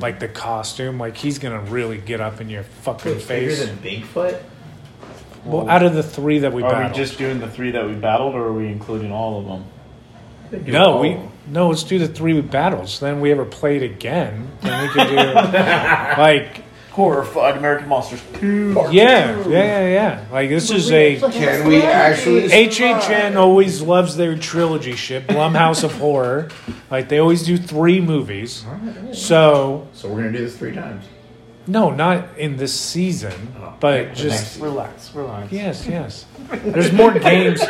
[0.02, 0.98] like the costume.
[1.00, 3.66] Like he's gonna really get up in your fucking bigger face.
[3.66, 4.42] than Bigfoot.
[5.46, 7.86] well, out of the three that we Are battled, we just doing the three that
[7.86, 9.66] we battled, or are we including all of them?
[10.50, 11.30] Could do no, all we of 'em.
[11.48, 11.70] no.
[11.70, 13.00] Let's do the three battles.
[13.00, 14.48] Then we ever played again.
[14.62, 15.16] Then we could do
[16.18, 18.74] like Horrified American Monsters 2.
[18.92, 20.26] yeah, yeah, yeah, yeah.
[20.32, 21.20] Like this is a.
[21.20, 22.44] Can we actually?
[22.48, 25.28] HHN always loves their trilogy shit.
[25.28, 26.50] Blumhouse of Horror,
[26.90, 28.64] like they always do three movies.
[29.12, 31.04] So So we're gonna do this three times.
[31.68, 35.52] No, not in this season, oh, but The just next- Relax, relax.
[35.52, 36.26] yes, yes.
[36.64, 37.62] There's more games.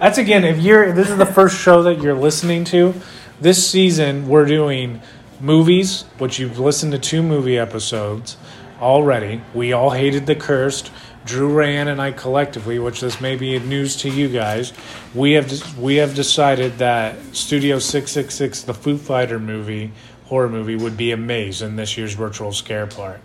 [0.00, 0.44] That's again.
[0.44, 2.94] If you're this is the first show that you're listening to,
[3.40, 5.00] this season we're doing
[5.40, 8.36] movies, which you've listened to two movie episodes
[8.80, 9.42] already.
[9.54, 10.90] We all hated the cursed.
[11.26, 14.72] Drew Rayan and I collectively, which this may be news to you guys,
[15.12, 19.90] we have we have decided that Studio Six Six Six, the Foo Fighter movie,
[20.26, 23.20] horror movie, would be a maze in this year's virtual scare part.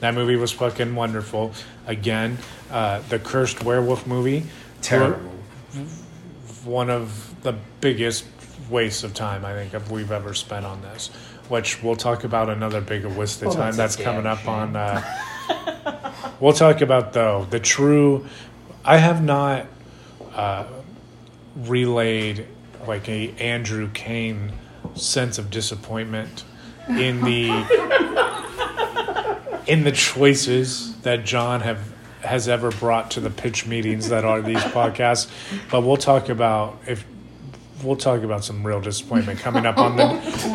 [0.00, 1.52] That movie was fucking wonderful.
[1.86, 2.38] Again,
[2.70, 4.44] uh, the cursed werewolf movie,
[4.82, 5.30] Terrible.
[6.64, 8.24] one of the biggest
[8.68, 11.08] wastes of time I think of we've ever spent on this.
[11.48, 14.46] Which we'll talk about another big waste of Well, time that's that's, coming damn up
[14.48, 14.76] on.
[14.76, 18.26] Uh, we'll talk about though the true.
[18.84, 19.66] I have not
[20.34, 20.64] uh,
[21.56, 22.46] relayed
[22.86, 24.52] like a Andrew Kane
[24.94, 26.44] sense of disappointment
[26.88, 27.48] in the
[29.70, 31.78] in the choices that Jon have
[32.22, 35.30] has ever brought to the pitch meetings that are these podcasts.
[35.70, 37.06] But we'll talk about if
[37.84, 40.04] we'll talk about some real disappointment coming up on the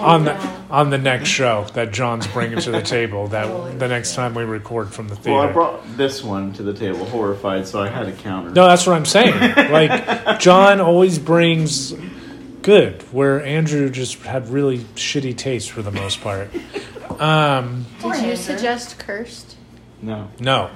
[0.02, 0.36] on the
[0.70, 3.28] on the next show that Jon's bringing to the table.
[3.28, 6.74] That the next time we record from the Well, I brought this one to the
[6.74, 8.50] table, horrified, so I had a counter.
[8.52, 9.40] No, that's what I'm saying.
[9.72, 11.94] Like Jon always brings
[12.62, 16.50] good, where Andrew just had really shitty taste for the most part.
[17.20, 19.58] Um, Did you suggest cursed?
[20.02, 20.30] No.
[20.40, 20.70] no,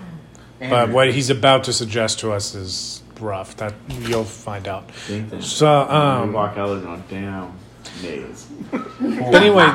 [0.59, 3.55] but what he's about to suggest to us is rough.
[3.57, 4.91] That you'll find out.
[4.91, 5.43] Think that.
[5.43, 7.53] So, we um, walk out there going, damn,
[8.01, 8.47] maze.
[8.71, 9.69] but anyway,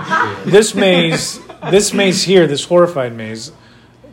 [0.47, 1.39] this maze,
[1.71, 3.53] this maze here, this horrified maze.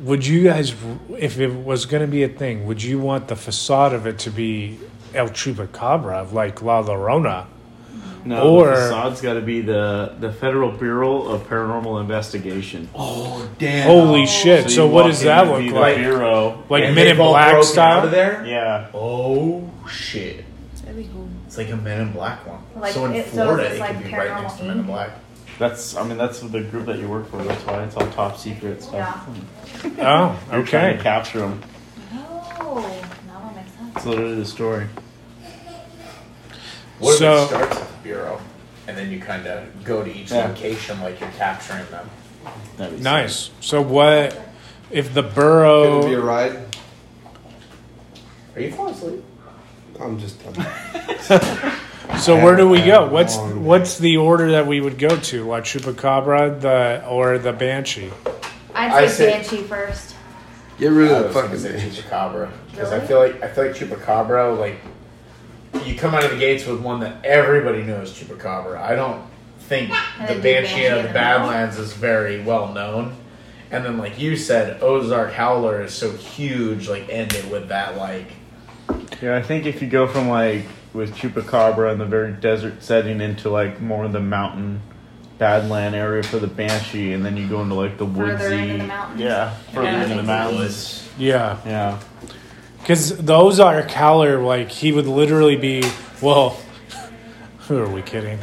[0.02, 0.74] Would you guys,
[1.18, 4.18] if it was going to be a thing, would you want the facade of it
[4.20, 4.80] to be
[5.14, 7.46] El Chupacabra, like La Llorona?
[8.24, 12.88] No, Or- the facade's got to be the the Federal Bureau of Paranormal Investigation.
[12.94, 13.88] Oh damn!
[13.88, 14.26] Holy oh.
[14.28, 14.70] shit!
[14.70, 15.98] So, you what does that it'd look be like?
[15.98, 16.64] Bureau.
[16.70, 18.00] Like And Men in Black style?
[18.00, 18.46] out of there.
[18.46, 18.90] Yeah.
[18.94, 20.46] Oh shit!
[20.84, 21.28] That'd be cool.
[21.48, 22.60] It's like a Men in Black one.
[22.76, 24.86] Like, so in it- Florida, it's it like could be right next to Men in
[24.86, 25.12] Black.
[25.58, 25.96] That's.
[25.96, 27.44] I mean, that's the group that you work for.
[27.44, 29.28] That's why it's all top secret stuff.
[30.00, 30.98] Oh, You're trying okay.
[30.98, 31.62] to capture them.
[32.14, 32.76] Oh,
[33.28, 33.96] now that makes sense.
[33.96, 34.88] It's literally the story.
[37.02, 38.40] What So- if it starts at the bureau,
[38.88, 40.48] and then you kind of go to each Yeah.
[40.48, 42.10] location like you're capturing them?
[42.78, 43.50] That'd be Nice.
[43.60, 44.40] So, what
[44.90, 46.58] if the Gonna be a ride.
[48.56, 49.24] Are you falling asleep?
[50.02, 50.38] I'm just.
[50.44, 50.66] done.
[52.20, 53.08] So, where do we go?
[53.08, 55.48] What's what's the order that we would go to?
[55.48, 58.12] La Chupacabra, the or the Banshee?
[58.76, 60.16] I'd I say say- Banshee first.
[60.78, 64.82] Get rid of the fucking chupacabra because I feel like I feel like chupacabra like
[65.86, 68.78] you come out of the gates with one that everybody knows chupacabra.
[68.78, 69.24] I don't
[69.60, 71.14] think And the Banshee Banshee of the the.
[71.14, 73.16] Badlands is very well known.
[73.72, 76.90] And then, like you said, Ozark Howler is so huge.
[76.90, 77.96] Like, end it with that.
[77.96, 78.28] Like,
[79.22, 83.22] Yeah, I think if you go from like with Chupacabra in the very desert setting
[83.22, 84.82] into like more of the mountain
[85.40, 88.78] Badland area for the Banshee, and then you go into like the Further woodsy, into
[88.80, 89.22] the mountains?
[89.22, 91.10] yeah, further Yeah, into the mountains.
[91.18, 92.00] Yeah, Yeah,
[92.92, 95.82] because the Ozark Howler, like he would literally be.
[96.22, 96.60] Well,
[97.70, 98.38] who are we kidding?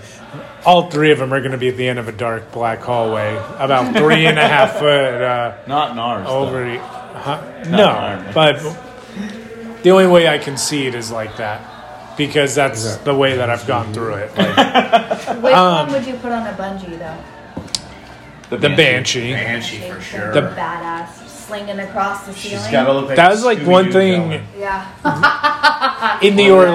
[0.65, 2.81] All three of them are going to be at the end of a dark black
[2.81, 5.23] hallway, about three and a half foot.
[5.23, 6.27] Uh, not in ours.
[6.27, 6.47] though.
[6.47, 7.63] over huh?
[7.67, 8.35] Not no Iron Man.
[8.35, 13.37] but the only way i can see it is like that because that's the way
[13.37, 16.99] that i've gone through it like, Which Um, one would you put on a bungee
[16.99, 17.38] though?
[18.57, 20.33] The banshee Banshee for sure.
[20.33, 22.59] The- badass, slinging across the ceiling.
[22.63, 24.47] She's got to look like that was like one Scooby-Doo thing going.
[24.59, 26.19] yeah.
[26.23, 26.67] in the or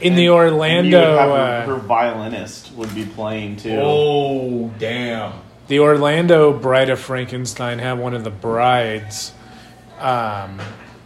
[0.00, 3.78] in the And you would orlando have her, uh, her violinist would be playing too.
[3.80, 5.32] Oh, damn.
[5.68, 9.32] the orlando bride of frankenstein had one of the brides
[9.98, 10.60] um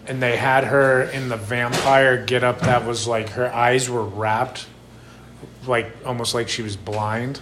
[0.07, 4.03] and they had her in the vampire get up that was like her eyes were
[4.05, 4.67] wrapped,
[5.67, 7.41] like almost like she was blind.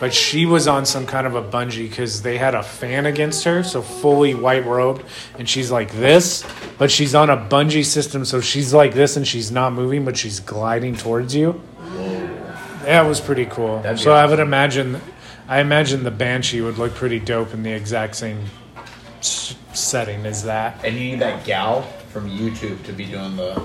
[0.00, 3.42] But she was on some kind of a bungee because they had a fan against
[3.44, 5.04] her, so fully white robed,
[5.38, 6.44] and she's like this,
[6.78, 10.16] but she's on a bungee system, so she's like this and she's not moving, but
[10.16, 11.60] she's gliding towards you.
[12.82, 13.80] That was pretty cool.
[13.82, 15.00] That'd So I would imagine,
[15.48, 18.44] I imagine the banshee would look pretty dope in the exact same
[19.20, 20.84] setting as that.
[20.84, 23.62] And you need that gal from YouTube to be doing the.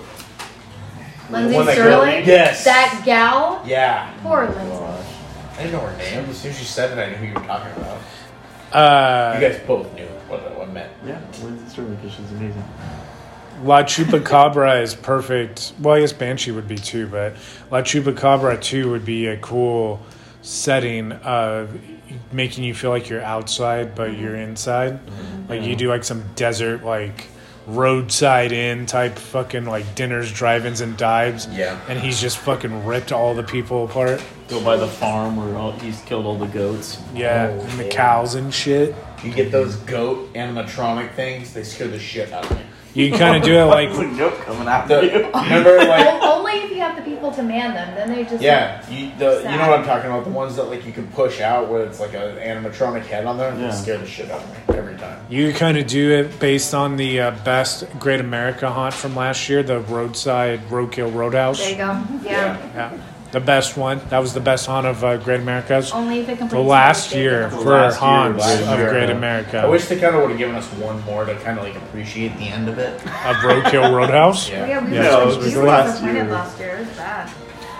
[1.29, 2.25] Lindsey one Stirling?
[2.25, 2.65] Yes.
[2.65, 3.63] That gal?
[3.65, 4.13] Yeah.
[4.23, 5.12] Poor Lindsey.
[5.53, 6.29] I didn't know her name.
[6.29, 8.01] As soon as you said it, I knew who you were talking about.
[8.75, 10.91] Uh, You guys both knew what I meant.
[11.05, 12.63] Yeah, Lindsey Stirling, because she's amazing.
[13.63, 15.73] La Chupacabra is perfect.
[15.79, 17.35] Well, I guess Banshee would be too, but
[17.69, 20.01] La Chupacabra too would be a cool
[20.41, 21.79] setting of
[22.31, 24.99] making you feel like you're outside, but you're inside.
[25.47, 27.27] Like you do like some desert, like
[27.67, 31.47] roadside inn type fucking like dinners, drive ins, and dives.
[31.47, 31.79] Yeah.
[31.87, 34.23] And he's just fucking ripped all the people apart.
[34.49, 37.01] Go by the farm where all, he's killed all the goats.
[37.13, 37.47] Yeah.
[37.51, 37.89] Oh, and the yeah.
[37.91, 38.95] cows and shit.
[39.23, 42.63] You get those goat animatronic things, they scare the shit out of me.
[42.93, 43.89] You kind of do it like.
[43.93, 45.25] There's a coming The, after you.
[45.31, 46.72] remember, like, O- Only if you have the
[47.23, 47.95] people to man them.
[47.95, 48.41] Then they just.
[48.41, 50.25] yeah, you, the, you know what I'm talking about?
[50.25, 53.37] The ones that like you can push out where it's like an animatronic head on
[53.37, 53.55] there.
[53.55, 53.67] Yeah.
[53.67, 55.25] They scare the shit out of me every time.
[55.29, 59.47] You kind of do it based on the uh, best Great America haunt from last
[59.49, 61.59] year, the roadside roadkill roadhouse.
[61.59, 62.03] There you go.
[62.23, 62.57] Yeah.
[62.75, 62.97] Yeah,
[63.33, 63.99] the best one.
[64.09, 65.91] That was the best haunt of uh, Great America's.
[65.91, 66.53] Only if it completes.
[66.53, 68.91] The last year for last year haunts of America.
[68.91, 69.57] Great America.
[69.57, 71.75] I wish they kind of would have given us one more to kind of like
[71.75, 72.93] appreciate the end of it.
[73.01, 74.49] of Roadkill Roadhouse.
[74.49, 74.67] Yeah.
[74.67, 76.23] Yeah, we Yeah, were, it was we really were last year.
[76.25, 76.75] last year.
[76.75, 77.31] It was bad.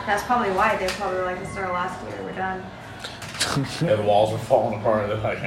[0.08, 2.20] That's probably why they probably were like, "This is our last year.
[2.24, 2.64] We're done."
[3.82, 5.08] Yeah, the walls were falling apart.
[5.10, 5.40] They're like,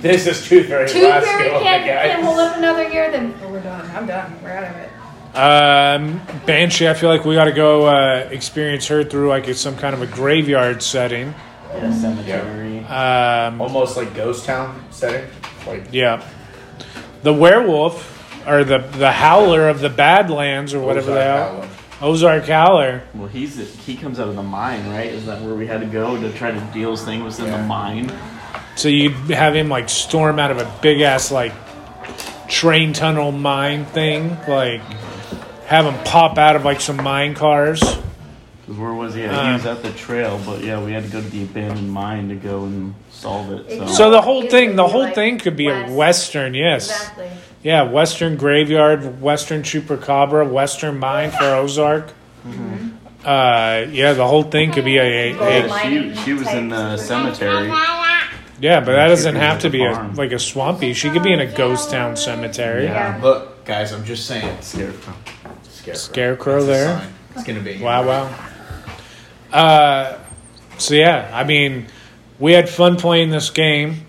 [0.00, 0.86] this is Tooth Fairy.
[0.86, 3.90] Tooth last Fairy can't, can't hold up another year, then oh, we're done.
[3.92, 4.36] I'm done.
[4.42, 4.90] We're out of it.
[5.34, 9.76] Um, Banshee, I feel like we got to go uh, experience her through like some
[9.76, 11.34] kind of a graveyard setting.
[11.72, 12.78] Yeah, cemetery.
[12.84, 15.28] Um, Almost like Ghost Town setting.
[15.66, 16.24] Like, yeah,
[17.24, 18.12] the werewolf
[18.46, 21.48] or the the howler of the Badlands or whatever Ozark they are.
[21.48, 21.68] Howler.
[22.02, 23.02] Ozark Howler.
[23.14, 25.06] Well, he's he comes out of the mine, right?
[25.06, 27.46] Is that where we had to go to try to deal his thing was in
[27.46, 27.56] Yeah.
[27.60, 28.12] the mine?
[28.76, 31.52] So you'd have him like storm out of a big ass like
[32.48, 34.82] train tunnel mine thing, like
[35.66, 37.80] have him pop out of like some mine cars.
[37.80, 39.24] 'Cause where was he?
[39.24, 39.34] At?
[39.34, 41.90] Uh, he was at the trail, but yeah, we had to go to the abandoned
[41.92, 43.68] mine to go and solve it.
[43.70, 45.90] So, So the whole It thing, could the be, whole like, thing could be west.
[45.90, 47.26] a western, yes, Exactly.
[47.62, 52.12] yeah, western graveyard, western chupacabra, western mine for Ozark.
[53.24, 55.82] Uh, yeah, the whole thing could be a, a, a yeah,
[56.14, 57.68] she, she was in the cemetery.
[58.60, 60.92] yeah, but that doesn't have to be a, like a swampy.
[60.94, 62.84] She could be in a ghost town cemetery.
[62.84, 63.18] Yeah.
[63.22, 64.56] Look, guys, I'm just saying.
[64.62, 65.14] Scarecrow.
[65.84, 65.94] Scarecrow.
[65.94, 67.10] Scarecrow That's there.
[67.36, 67.80] It's gonna be.
[67.82, 68.34] Wow, wow.
[69.52, 70.18] Uh,
[70.78, 71.86] so yeah, I mean,
[72.38, 74.04] we had fun playing this game,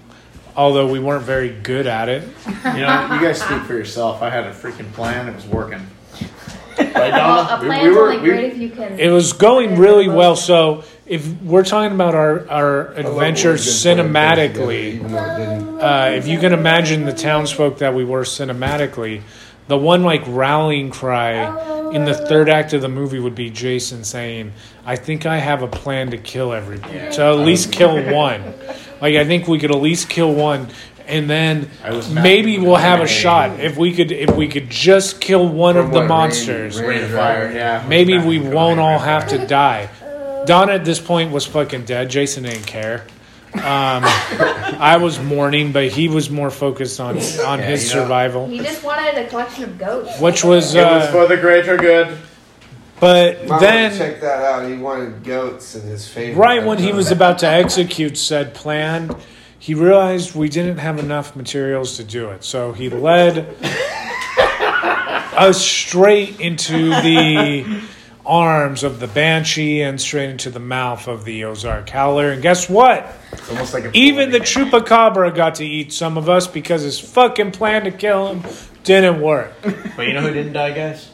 [0.55, 2.23] although we weren't very good at it.
[2.47, 4.21] You know, you guys speak for yourself.
[4.21, 5.27] I had a freaking plan.
[5.27, 5.85] It was working.
[6.77, 7.61] Right, Donna?
[7.61, 8.99] We- we were- we- great if you can.
[8.99, 10.35] It was going really well.
[10.35, 15.79] So if we're talking about our our adventure cinematically, Even though it didn't.
[15.81, 19.21] uh, if you can imagine the townsfolk that we were cinematically,
[19.67, 22.25] the one like rallying cry in the oh.
[22.27, 24.53] third act of the movie would be Jason saying,
[24.85, 26.95] "I think I have a plan to kill everybody.
[26.95, 27.11] Yeah.
[27.11, 28.43] to at least kill one.
[29.01, 30.67] Like I think we could at least kill one."
[31.07, 31.69] And then
[32.11, 35.85] maybe we'll have a shot if we could if we could just kill one From
[35.85, 36.79] of the what, monsters.
[36.79, 37.85] rain- Rain of fire, yeah.
[37.87, 39.89] Maybe we won't all have to die.
[40.45, 42.09] Donna at this point was fucking dead.
[42.09, 43.05] Jason didn't care.
[43.59, 48.01] Um, I was mourning, but he was more focused on on Yeah, his you know.
[48.03, 50.19] survival, He just wanted a collection of goats.
[50.19, 50.75] which was.
[50.75, 52.17] It was Uh, for the greater good.
[52.99, 54.69] but Might then, check that out.
[54.69, 56.39] He wanted goats in his favorite.
[56.39, 59.15] right when he was about to execute said plan,
[59.59, 62.43] he realized we didn't have enough materials to do it.
[62.43, 63.55] So he led
[65.37, 67.65] us straight into the
[68.25, 72.31] arms of the banshee and straight into the mouth of the Ozark Howler.
[72.31, 73.13] And guess what?
[73.31, 76.99] It's almost like a Even the Chupacabra got to eat some of us because his
[76.99, 78.43] fucking plan to kill him
[78.83, 79.53] didn't work.
[79.95, 81.09] But you know who didn't die, guys?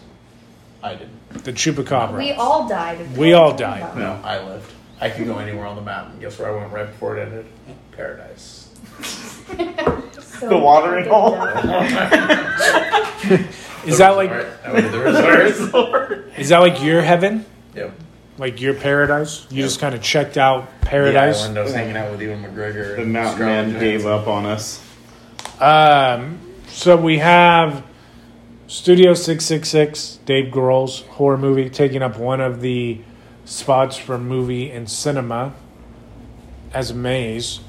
[0.84, 1.43] I didn't.
[1.43, 2.18] The Chupacabra.
[2.18, 3.18] We all died.
[3.18, 3.97] We all died.
[3.97, 4.72] No, I lived.
[4.99, 6.12] I could go anywhere on the map.
[6.12, 7.45] And guess where I went right before it ended?
[7.91, 8.70] Paradise.
[10.41, 11.36] So The watering hole.
[13.86, 14.59] Is that like Resort.
[14.65, 16.32] I went to the resort.
[16.38, 17.45] is that like your heaven?
[17.75, 17.93] yep.
[18.38, 19.45] Like your paradise?
[19.51, 21.41] You just kind of checked out paradise.
[21.41, 21.59] island.
[21.59, 22.95] I was hanging out with Ewan McGregor.
[22.95, 24.11] The and mountain man gave Johansson.
[24.11, 24.82] up on us.
[25.59, 27.84] Um, so we have
[28.67, 33.01] Studio 666, Dave Grohl's horror movie, taking up one of the
[33.45, 35.53] spots for movie and cinema
[36.73, 37.59] as a maze.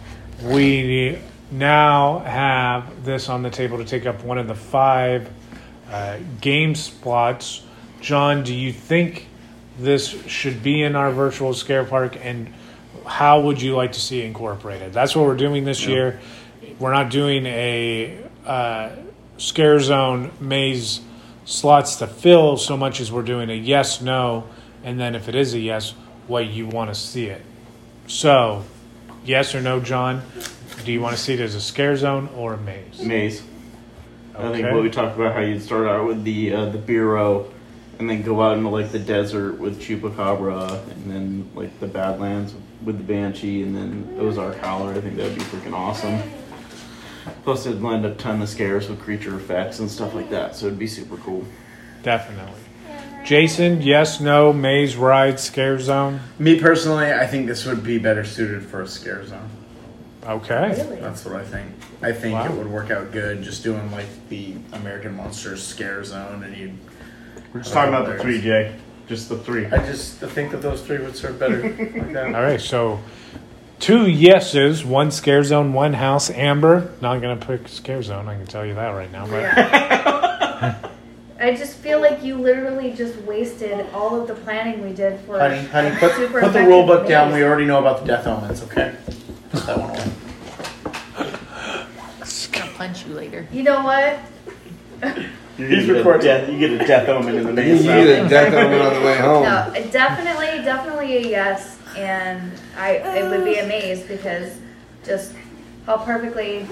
[0.42, 1.18] We
[1.50, 5.28] now have this on the table to take up one of the five
[5.92, 7.62] uh, game spots.
[8.00, 9.28] Jon, do you think
[9.78, 12.52] this should be in our virtual scare park and
[13.06, 14.92] how would you like to see it incorporated?
[14.92, 16.20] That's what we're doing this year.
[16.78, 18.90] We're not doing a uh,
[19.38, 21.00] scare zone maze
[21.44, 24.48] slots to fill so much as we're doing a yes, no,
[24.84, 25.94] and then if it is a yes,
[26.26, 27.42] what you want to see it.
[28.06, 28.64] So,
[29.24, 30.22] yes or no, Jon?
[30.84, 33.00] Do you want to see it as a scare zone or a maze?
[33.00, 33.42] Maze.
[34.36, 37.52] I think what we talked about how you'd start out with the uh, the bureau,
[37.98, 42.54] and then go out into like the desert with Chupacabra, and then like the Badlands
[42.84, 44.94] with the Banshee, and then Ozark Howler.
[44.94, 46.22] I think that'd be freaking awesome.
[47.44, 50.66] Plus, it'd lend a ton of scares with creature effects and stuff like that, so
[50.66, 51.44] it'd be super cool.
[52.02, 52.60] Definitely.
[53.24, 56.20] Jason, yes, no, maze, ride, scare zone.
[56.40, 59.48] Me personally, I think this would be better suited for a scare zone.
[60.24, 60.74] Okay.
[60.76, 61.00] Really?
[61.00, 61.72] That's what I think.
[62.00, 62.46] I think Wow.
[62.46, 66.72] it would work out good just doing like the American Monsters scare zone, and you.
[67.52, 68.74] We're just talking about the uh, three, Jay.
[69.08, 69.66] Just the three.
[69.66, 71.62] I just think that those three would serve better.
[71.68, 72.34] like that.
[72.34, 73.00] All right, so
[73.78, 76.30] two yeses, one scare zone, one house.
[76.30, 79.26] Amber, not going to pick scare zone, I can tell you that right now.
[79.26, 79.44] But
[81.40, 85.38] I just feel like you literally just wasted all of the planning we did for.
[85.40, 87.32] Honey, honey, put, super put the rule book down.
[87.32, 88.94] We already know about the death omens, okay?
[89.50, 89.91] Put that one away.
[89.91, 89.91] I'll
[92.82, 93.46] punch you later.
[93.52, 94.18] You know what?
[95.58, 96.22] You're He's get a recording.
[96.26, 97.82] death- you get a death omen in the You maze.
[97.84, 99.42] get a death omen on the way home.
[99.44, 104.56] No, definitely, definitely a yes, and I it would be amazed because
[105.04, 105.34] just
[105.86, 106.66] how perfectly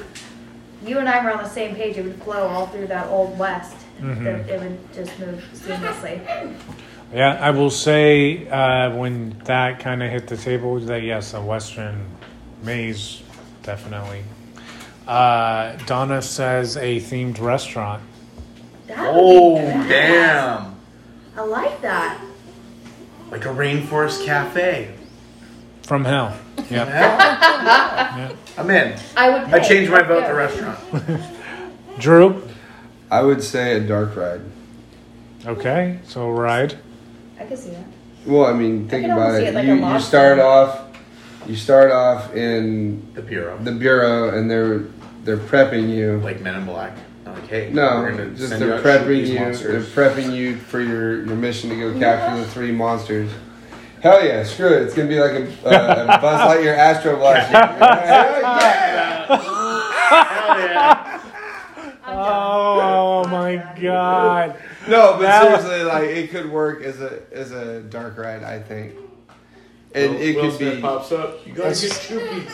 [0.85, 1.97] you and I were on the same page.
[1.99, 3.77] It would flow all through that old west.
[4.01, 4.25] Mhm.
[4.27, 6.21] It, it would just move seamlessly.
[7.15, 11.41] yeah, I will say uh, when that kind of hit the table, that yes, a
[11.43, 12.07] Western
[12.65, 13.23] maze,
[13.63, 14.23] definitely.
[15.11, 18.01] Uh, Donna says a themed restaurant.
[18.87, 19.89] That would Oh, badass.
[19.89, 20.75] damn.
[21.37, 22.21] I like that.
[23.33, 24.93] Like a rainforest cafe.
[25.83, 26.37] From hell.
[26.59, 26.69] Yep.
[26.89, 28.33] Yeah.
[28.57, 28.97] I'm in.
[29.17, 29.43] I would.
[29.53, 29.69] I pay.
[29.69, 30.79] changed my vote to restaurant.
[31.99, 32.43] Drew?
[33.11, 34.43] I would say a dark ride.
[35.45, 36.79] Okay, so ride.
[37.41, 37.85] I can see that.
[38.27, 39.49] Well, I mean, think can about almost see it.
[39.49, 40.09] it like a you, you lobster.
[40.09, 40.81] start off,
[41.49, 43.59] you start off in The bureau.
[43.59, 44.81] the bureau, and they're
[45.25, 46.18] they're prepping you.
[46.18, 46.97] Like Men in Black.
[47.27, 49.41] I'm like, hey, No, we're just they're you out to shoot prepping you.
[49.41, 49.95] monsters.
[49.95, 53.31] They're prepping you for your, your mission to go capture the three monsters.
[54.03, 54.83] Hell yeah, screw it.
[54.83, 57.51] It's gonna be like a, uh, a Buzz Lightyear Astro Blast.
[62.12, 64.57] Oh, my god.
[64.89, 68.43] No, but That- seriously, like it could work as a as a dark ride.
[68.43, 68.95] I think,
[69.95, 70.83] and Will- it Will could Smith be.
[70.83, 71.47] pops up.
[71.47, 72.47] You gotta That's- get Chucky.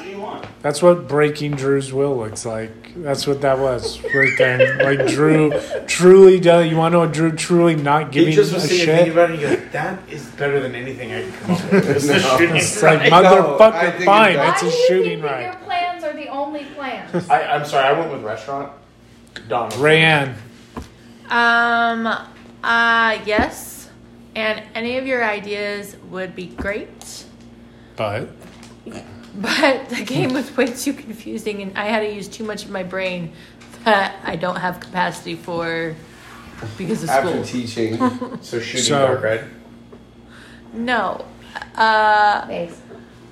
[0.00, 0.46] What do you want?
[0.62, 2.70] That's what breaking Drew's will looks like.
[2.96, 4.82] That's what that was right there.
[4.82, 5.52] Like Drew
[5.86, 6.70] truly does.
[6.70, 8.96] You want to know what Drew truly not He giving just a was thinking, shit?
[8.96, 9.38] thinking about it.
[9.38, 12.56] He goes, "That is better than anything I could come up with." This is shooting
[12.56, 13.10] It's like right.
[13.10, 13.22] No,
[13.58, 14.32] motherfucker, fine.
[14.36, 15.42] it's- It's a Why do you shooting think that right.
[15.42, 17.28] Your plans are the only plans.
[17.30, 17.86] I, I'm sorry.
[17.88, 18.72] I went with restaurant.
[19.48, 19.70] Don.
[19.72, 20.34] Rayanne,
[21.30, 22.06] Um,
[22.64, 23.88] uh, yes.
[24.34, 27.24] And any of your ideas would be great.
[27.96, 28.28] but
[29.40, 32.70] But the game was way too confusing, and I had to use too much of
[32.70, 33.32] my brain
[33.84, 35.94] that I don't have capacity for
[36.76, 37.44] because of After school.
[37.44, 37.96] teaching,
[38.42, 39.50] So shooting So- dark red.
[40.72, 41.24] No.
[41.74, 42.80] Uh, Maze.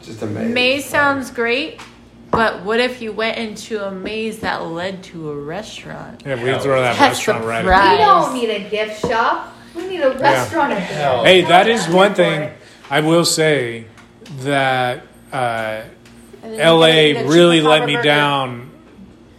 [0.02, 0.52] just a maze.
[0.54, 1.80] maze sounds great,
[2.30, 6.22] but what if you went into a maze that led to a restaurant?
[6.26, 7.64] yeah, we throw that That's restaurant right.
[7.64, 7.92] We surprise.
[7.92, 7.98] in.
[8.06, 9.54] don't need a gift shop.
[9.74, 11.24] We need a restaurant at Hell.
[11.24, 12.50] Hey, that is one thing?
[12.90, 13.86] I will say
[14.40, 15.02] that
[15.32, 15.82] uh,
[16.42, 18.02] And LA you get really let me burger.
[18.04, 18.70] down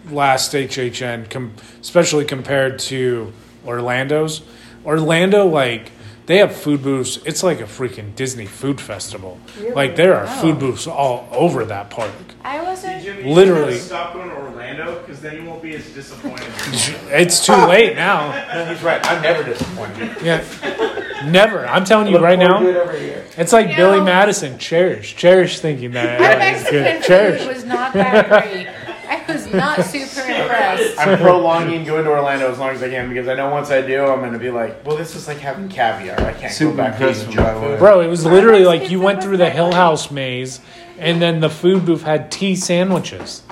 [0.10, 3.32] last HHN, com- especially compared to
[3.66, 4.42] Orlando's.
[4.86, 5.92] Orlando, like,
[6.26, 7.18] they have food booths.
[7.26, 9.40] It's like a freaking Disney food festival.
[9.60, 9.72] Really?
[9.74, 10.42] Like, there are Wow.
[10.42, 12.12] food booths all over that park.
[12.44, 13.26] I wasn't.
[13.26, 13.78] Literally.
[13.78, 16.48] stop going to Orlando because then you won't be as disappointed.
[17.12, 18.32] It's too late now.
[18.70, 19.04] He's right.
[19.06, 20.16] I'm never disappointed.
[20.24, 20.44] Yeah.
[21.26, 21.66] Never.
[21.68, 23.26] I'm telling you Look right now, year.
[23.38, 24.58] it's like You Billy know- Madison.
[24.58, 25.16] Cherish.
[25.16, 26.94] Cherish thinking that Our LA is Mexican good.
[26.96, 27.46] food Cherish.
[27.46, 28.68] was not that great.
[29.10, 31.00] I was not super impressed.
[31.00, 33.82] I'm prolonging going to Orlando as long as I can because I know once I
[33.82, 36.20] do, I'm going to be like, well, this is like having caviar.
[36.22, 37.80] I can't Super go back to impressed eating with junk my food.
[37.80, 39.72] Bro, it was literally like you went through the Hill.
[39.74, 40.62] House maze,
[41.00, 43.44] and then the food booth had tea sandwiches.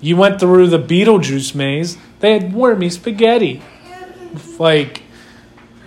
[0.00, 1.96] You went through the Beetlejuice maze.
[2.20, 3.62] They had wormy spaghetti.
[4.58, 5.11] Like, w-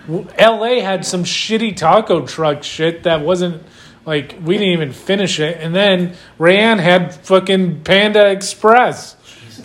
[0.08, 3.62] LA had some shitty taco truck shit that wasn't
[4.04, 9.16] like we didn't even finish it, and then Rayanne had fucking Panda Express.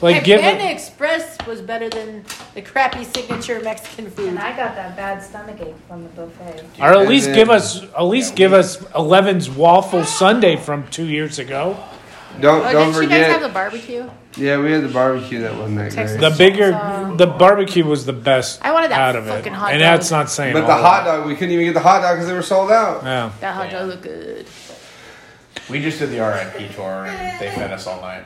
[0.02, 0.72] Like, Like give Panda it.
[0.72, 2.26] Express was better than
[2.56, 4.30] the crappy signature Mexican food.
[4.30, 6.64] And I got that bad stomach ache from the buffet.
[6.80, 11.38] Or at least give us, at least give us Eleven's waffle sundae from two years
[11.38, 11.78] ago.
[12.40, 13.42] Don't Oh, don't didn't you guys have forget.
[13.42, 14.10] the barbecue?
[14.38, 16.18] yeah, we had the barbecue that wasn't that Texas.
[16.18, 16.30] great.
[16.30, 19.54] The bigger, So- the barbecue was the best I wanted that out of it, fucking
[19.54, 19.92] hot and dog.
[20.00, 20.54] that's not saying.
[20.54, 22.72] But the hot dog, we couldn't even get the hot dog because they were sold
[22.72, 23.04] out.
[23.04, 23.32] Yeah.
[23.42, 24.46] That hot dog looked good.
[25.70, 28.24] We just did the RIP tour and they fed us all night.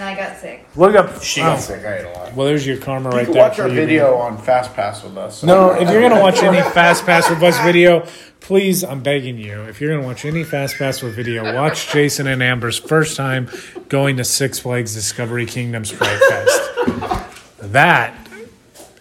[0.00, 0.66] And I got sick.
[0.76, 1.22] Look up.
[1.22, 1.84] She got sick.
[1.84, 2.34] I ate a lot.
[2.34, 3.42] Well, there's your karma You right can there.
[3.42, 4.32] watch for our you, video man.
[4.32, 5.42] on Fast Pass with us.
[5.42, 8.06] No, if you're gonna watch any Fast Pass with Us video,
[8.40, 12.26] please, I'm begging you, if you're gonna watch any Fast Pass with video, watch Jason
[12.28, 13.50] and Amber's first time
[13.90, 17.58] going to Six Flags Discovery Kingdom Fright Fest.
[17.58, 18.19] That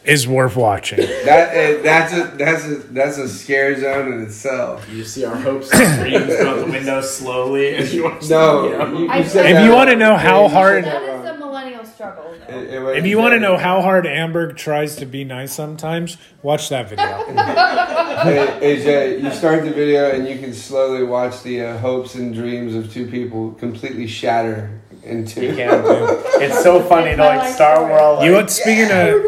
[0.05, 0.99] is worth watching.
[1.25, 4.87] That eh, that's a that's a that's a scare zone in itself.
[4.89, 8.63] You see our hopes and dreams go out the window slowly as you watch No,
[8.69, 8.87] video.
[8.97, 12.33] you, you I- If you wanna know how Yeah, hard- that That a millennial struggle.
[12.47, 15.53] It- it was- If you want to know how hard Amber tries to be nice
[15.53, 17.05] sometimes, watch that video.
[18.61, 22.73] AJ, you start the video and you can slowly watch the uh, hopes and dreams
[22.75, 24.71] of two people completely shatter
[25.03, 25.45] into.
[25.45, 26.21] You can too.
[26.41, 27.91] It's so funny to my like life start story.
[27.91, 29.21] we're all like, You want speaking of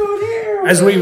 [0.65, 1.01] as we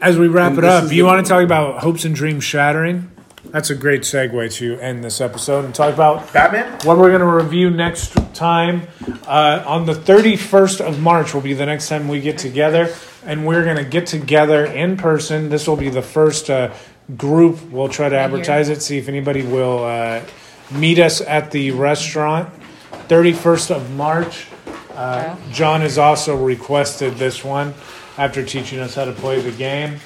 [0.00, 3.10] as we wrap And it up, you want to talk about hopes and dreams shattering?
[3.46, 6.70] That's a great segue to end this episode and talk about Batman?
[6.84, 8.88] what we're going to review next time.
[9.26, 12.94] Uh, on the 31st of March will be the next time we get together,
[13.24, 15.48] and we're going to get together in person.
[15.48, 16.74] This will be the first uh,
[17.16, 17.70] group.
[17.70, 20.22] We'll try to Right advertise it, see if anybody will uh,
[20.70, 22.52] meet us at the restaurant.
[23.08, 24.46] 31st of March.
[24.90, 27.72] Uh, Jon has also requested this one
[28.18, 29.98] after teaching us how to play the game.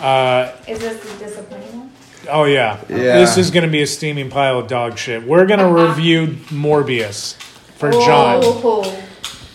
[0.00, 1.90] Uh, Is this the disappointing one?
[2.30, 2.80] oh yeah.
[2.88, 3.18] Yeah.
[3.18, 5.24] this is going to be a steaming pile of dog shit.
[5.26, 7.34] We're going to review Morbius
[7.76, 8.40] for Jon.
[8.44, 9.02] Oh,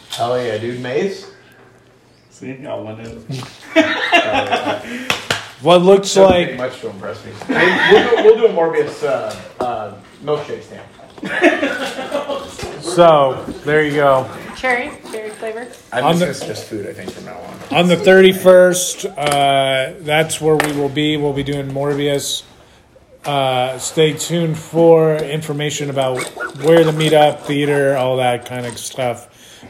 [0.09, 0.81] Hell yeah, dude.
[0.81, 1.31] Maze?
[2.29, 3.23] See, got one in.
[5.61, 7.33] What looks Doesn't like much to impress me.
[7.47, 9.93] Hey, we'll, do, we'll do a Morbius uh, uh,
[10.23, 10.87] milkshake stand.
[12.81, 13.43] so.
[13.65, 14.25] There you go.
[14.59, 15.67] Cherry, cherry flavor.
[15.93, 17.77] I'm On just, the- it's just food, I think, from now on.
[17.77, 21.15] On the 31st, uh, that's where we will be.
[21.15, 22.43] We'll be doing Morbius.
[23.23, 26.21] Uh, stay tuned for information about
[26.63, 29.27] where to meet up, theater, all that kind of stuff.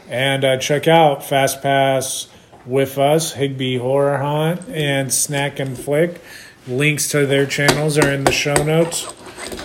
[0.08, 2.26] And uh, check out Fast Pass
[2.66, 6.20] with us, Higbee Horror Haunt, and Snack and Flick.
[6.66, 9.06] Links to their channels are in the show notes.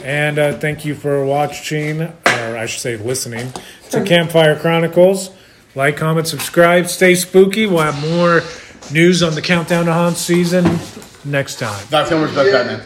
[0.04, 2.14] And uh, thank you for watching,
[2.52, 3.52] or I should say listening,
[3.92, 5.32] to Campfire Chronicles.
[5.76, 6.88] Like, comment, subscribe.
[6.88, 7.66] Stay spooky.
[7.66, 8.42] We'll have more
[8.92, 10.80] news on the Countdown to Haunt season
[11.26, 11.86] next time.
[11.92, 12.82] Not so much about Batman.